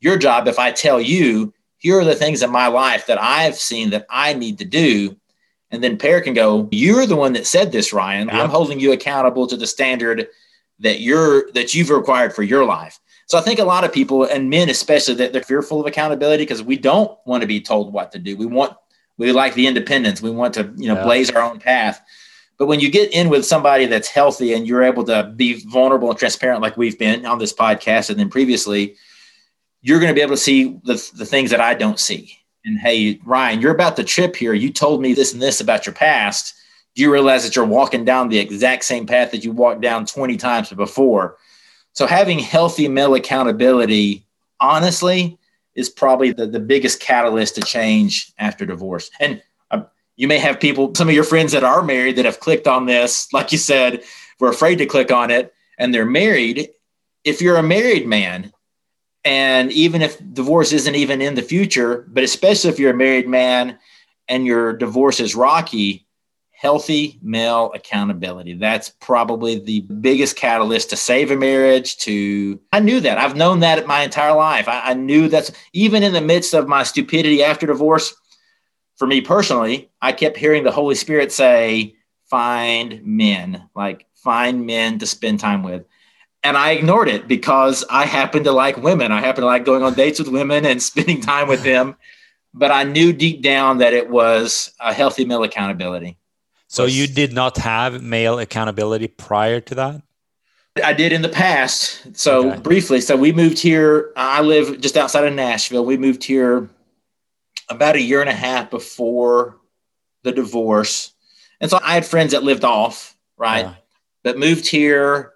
[0.00, 3.56] your job if I tell you, here are the things in my life that I've
[3.56, 5.16] seen that I need to do.
[5.70, 8.28] And then Per can go, You're the one that said this, Ryan.
[8.28, 8.36] Yep.
[8.36, 10.28] I'm holding you accountable to the standard
[10.80, 12.98] that you're that you've required for your life.
[13.26, 16.44] So I think a lot of people and men especially that they're fearful of accountability
[16.44, 18.36] because we don't want to be told what to do.
[18.36, 18.76] We want
[19.16, 20.20] we like the independence.
[20.20, 21.04] We want to, you know, yeah.
[21.04, 22.02] blaze our own path.
[22.58, 26.10] But when you get in with somebody that's healthy and you're able to be vulnerable
[26.10, 28.96] and transparent like we've been on this podcast and then previously,
[29.84, 32.38] you're going to be able to see the, the things that I don't see.
[32.64, 34.54] And hey, Ryan, you're about to trip here.
[34.54, 36.54] You told me this and this about your past.
[36.94, 40.06] Do you realize that you're walking down the exact same path that you walked down
[40.06, 41.36] 20 times before?
[41.92, 44.24] So having healthy male accountability,
[44.58, 45.38] honestly,
[45.74, 49.10] is probably the, the biggest catalyst to change after divorce.
[49.20, 49.82] And uh,
[50.16, 52.86] you may have people, some of your friends that are married that have clicked on
[52.86, 54.02] this, like you said,
[54.40, 56.70] were afraid to click on it and they're married.
[57.22, 58.50] If you're a married man,
[59.24, 63.28] and even if divorce isn't even in the future, but especially if you're a married
[63.28, 63.78] man
[64.28, 66.06] and your divorce is rocky,
[66.50, 68.54] healthy male accountability.
[68.54, 71.98] That's probably the biggest catalyst to save a marriage.
[71.98, 73.18] To I knew that.
[73.18, 74.68] I've known that my entire life.
[74.68, 78.14] I, I knew that's even in the midst of my stupidity after divorce.
[78.96, 81.96] For me personally, I kept hearing the Holy Spirit say,
[82.30, 85.84] "Find men, like find men to spend time with."
[86.44, 89.10] And I ignored it because I happen to like women.
[89.10, 91.96] I happen to like going on dates with women and spending time with them.
[92.52, 96.18] But I knew deep down that it was a healthy male accountability.
[96.68, 100.02] So you did not have male accountability prior to that?
[100.82, 102.16] I did in the past.
[102.16, 102.60] So okay.
[102.60, 104.12] briefly, so we moved here.
[104.16, 105.84] I live just outside of Nashville.
[105.84, 106.68] We moved here
[107.68, 109.56] about a year and a half before
[110.24, 111.12] the divorce.
[111.60, 113.66] And so I had friends that lived off, right?
[113.66, 113.74] Yeah.
[114.24, 115.33] But moved here,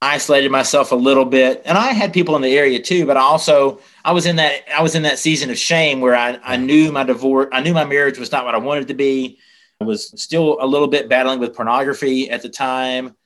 [0.00, 1.62] isolated myself a little bit.
[1.64, 4.62] And I had people in the area too, but I also I was in that
[4.72, 7.74] I was in that season of shame where I, I knew my divorce, I knew
[7.74, 9.38] my marriage was not what I wanted to be.
[9.80, 13.16] I was still a little bit battling with pornography at the time.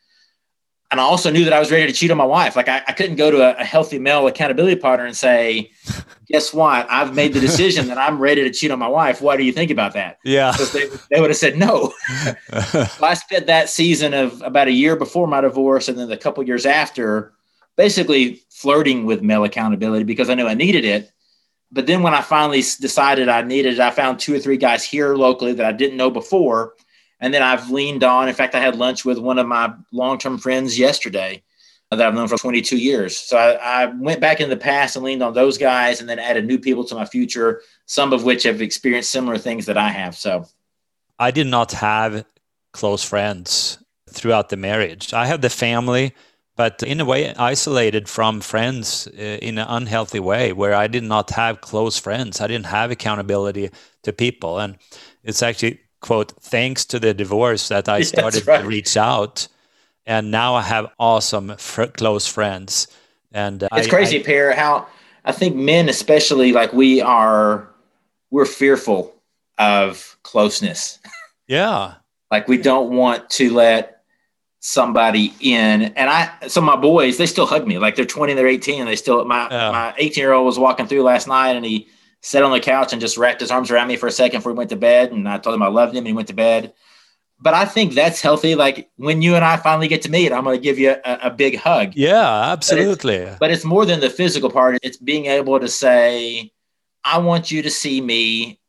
[0.93, 2.55] And I also knew that I was ready to cheat on my wife.
[2.55, 5.72] Like I, I couldn't go to a, a, healthy male accountability partner and say,
[6.28, 6.86] guess what?
[6.90, 9.20] I've made the decision that I'm ready to cheat on my wife.
[9.20, 10.18] What do you think about that?
[10.22, 10.53] Yeah.
[10.72, 11.93] They, they would have said no.
[12.68, 16.16] so I spent that season of about a year before my divorce and then a
[16.16, 17.32] couple years after
[17.76, 21.11] basically flirting with male accountability because I knew I needed it
[21.72, 24.84] but then when I finally decided I needed it, I found two or three guys
[24.84, 26.74] here locally that I didn't know before.
[27.22, 28.28] And then I've leaned on.
[28.28, 31.42] In fact, I had lunch with one of my long term friends yesterday
[31.90, 33.16] that I've known for 22 years.
[33.16, 36.18] So I, I, went back in the past and leaned on those guys and then
[36.18, 39.90] added new people to my future, some of which have experienced similar things that I
[39.90, 40.16] have.
[40.16, 40.46] So
[41.18, 42.24] I did not have
[42.72, 45.12] close friends throughout the marriage.
[45.12, 46.14] I had the family
[46.56, 51.02] but in a way isolated from friends uh, in an unhealthy way where I did
[51.02, 52.40] not have close friends.
[52.40, 53.70] I didn't have accountability
[54.02, 54.58] to people.
[54.58, 54.76] And
[55.22, 58.61] it's actually quote thanks to the divorce that I started right.
[58.61, 59.48] to reach out,
[60.05, 62.88] and now I have awesome fr- close friends.
[63.32, 64.86] And uh, it's I, crazy, I, Per, how
[65.24, 67.68] I think men, especially, like we are,
[68.30, 69.14] we're fearful
[69.59, 70.98] of closeness.
[71.48, 71.94] Yeah,
[72.30, 74.05] like we don't want to let
[74.61, 75.82] somebody in.
[75.82, 77.78] And I, so my boys, they still hug me.
[77.78, 79.22] Like they're 20, they're 18, and they still.
[79.26, 79.70] My yeah.
[79.70, 81.88] my 18 year old was walking through last night, and he
[82.22, 84.52] sat on the couch and just wrapped his arms around me for a second before
[84.52, 85.12] he went to bed.
[85.12, 86.72] And I told him I loved him, and he went to bed.
[87.40, 88.54] But I think that's healthy.
[88.54, 91.18] Like when you and I finally get to meet, I'm going to give you a,
[91.24, 91.92] a, big hug.
[91.96, 93.18] Yeah, absolutely.
[93.18, 94.78] But it's, but it's more than the physical part.
[94.82, 96.52] It's being able to say,
[97.02, 98.60] I want you to see me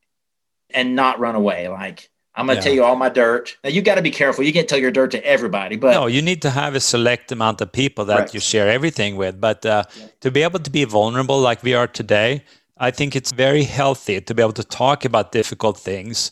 [0.72, 1.68] and not run away.
[1.68, 2.64] Like, I'm going to yeah.
[2.64, 3.56] tell you all my dirt.
[3.64, 4.44] Now you got to be careful.
[4.44, 7.32] You can't tell your dirt to everybody, but no, you need to have a select
[7.32, 8.34] amount of people that correct.
[8.34, 9.40] you share everything with.
[9.40, 10.08] But uh, yeah.
[10.22, 12.44] to be able to be vulnerable like we are today,
[12.78, 16.32] I think it's very healthy to be able to talk about difficult things.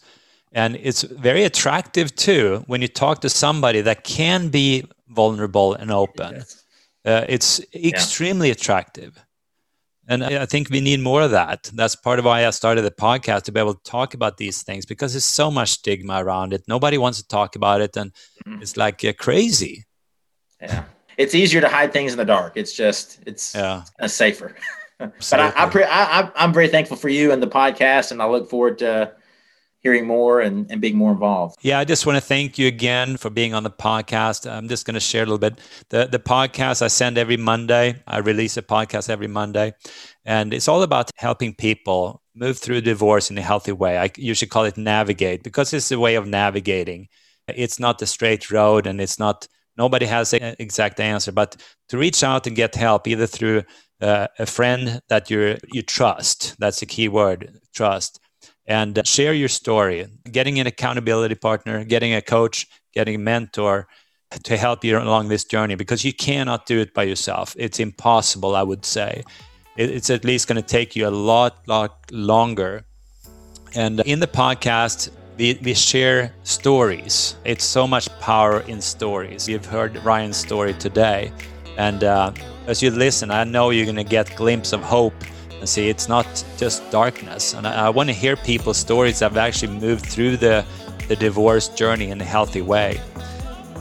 [0.51, 5.91] And it's very attractive too when you talk to somebody that can be vulnerable and
[5.91, 6.35] open.
[6.35, 6.63] Yes.
[7.05, 8.53] Uh, it's extremely yeah.
[8.53, 9.23] attractive.
[10.07, 11.69] And I think we need more of that.
[11.73, 14.61] That's part of why I started the podcast to be able to talk about these
[14.61, 16.63] things because there's so much stigma around it.
[16.67, 18.11] Nobody wants to talk about it, and
[18.45, 18.61] mm-hmm.
[18.61, 19.85] it's like uh, crazy.
[20.59, 20.83] Yeah,
[21.17, 22.53] it's easier to hide things in the dark.
[22.57, 23.83] It's just it's yeah.
[24.07, 24.55] safer.
[25.29, 28.27] but I, I, pre- I, I'm very thankful for you and the podcast, and I
[28.27, 29.13] look forward to
[29.81, 31.57] hearing more and, and being more involved.
[31.61, 34.49] Yeah, I just want to thank you again for being on the podcast.
[34.49, 35.59] I'm just going to share a little bit.
[35.89, 38.01] The the podcast I send every Monday.
[38.07, 39.73] I release a podcast every Monday,
[40.23, 43.97] and it's all about helping people move through divorce in a healthy way.
[43.97, 47.09] I usually call it navigate because it's a way of navigating.
[47.47, 49.47] It's not a straight road, and it's not
[49.77, 51.31] nobody has an exact answer.
[51.31, 51.57] But
[51.89, 53.63] to reach out and get help either through
[54.01, 56.55] uh, a friend that you you trust.
[56.59, 58.19] That's a key word, trust.
[58.67, 60.07] And uh, share your story.
[60.31, 63.87] Getting an accountability partner, getting a coach, getting a mentor
[64.43, 67.55] to help you along this journey because you cannot do it by yourself.
[67.57, 69.23] It's impossible, I would say.
[69.77, 72.83] It's at least going to take you a lot, lot longer.
[73.75, 77.35] And in the podcast, we, we share stories.
[77.45, 79.47] It's so much power in stories.
[79.47, 81.31] You've heard Ryan's story today.
[81.77, 82.33] And uh,
[82.71, 85.13] as you listen, I know you're going to get glimpse of hope
[85.59, 86.25] and see it's not
[86.57, 87.53] just darkness.
[87.53, 90.65] And I, I want to hear people's stories that have actually moved through the,
[91.07, 92.99] the divorce journey in a healthy way.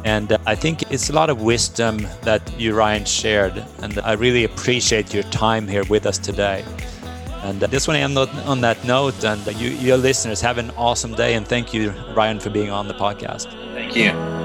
[0.04, 3.64] And uh, I think it's a lot of wisdom that you, Ryan, shared.
[3.78, 6.64] And I really appreciate your time here with us today.
[7.42, 9.24] And I just want to end on that note.
[9.24, 11.34] And you, your listeners, have an awesome day.
[11.34, 13.46] And thank you, Ryan, for being on the podcast.
[13.72, 14.39] Thank you.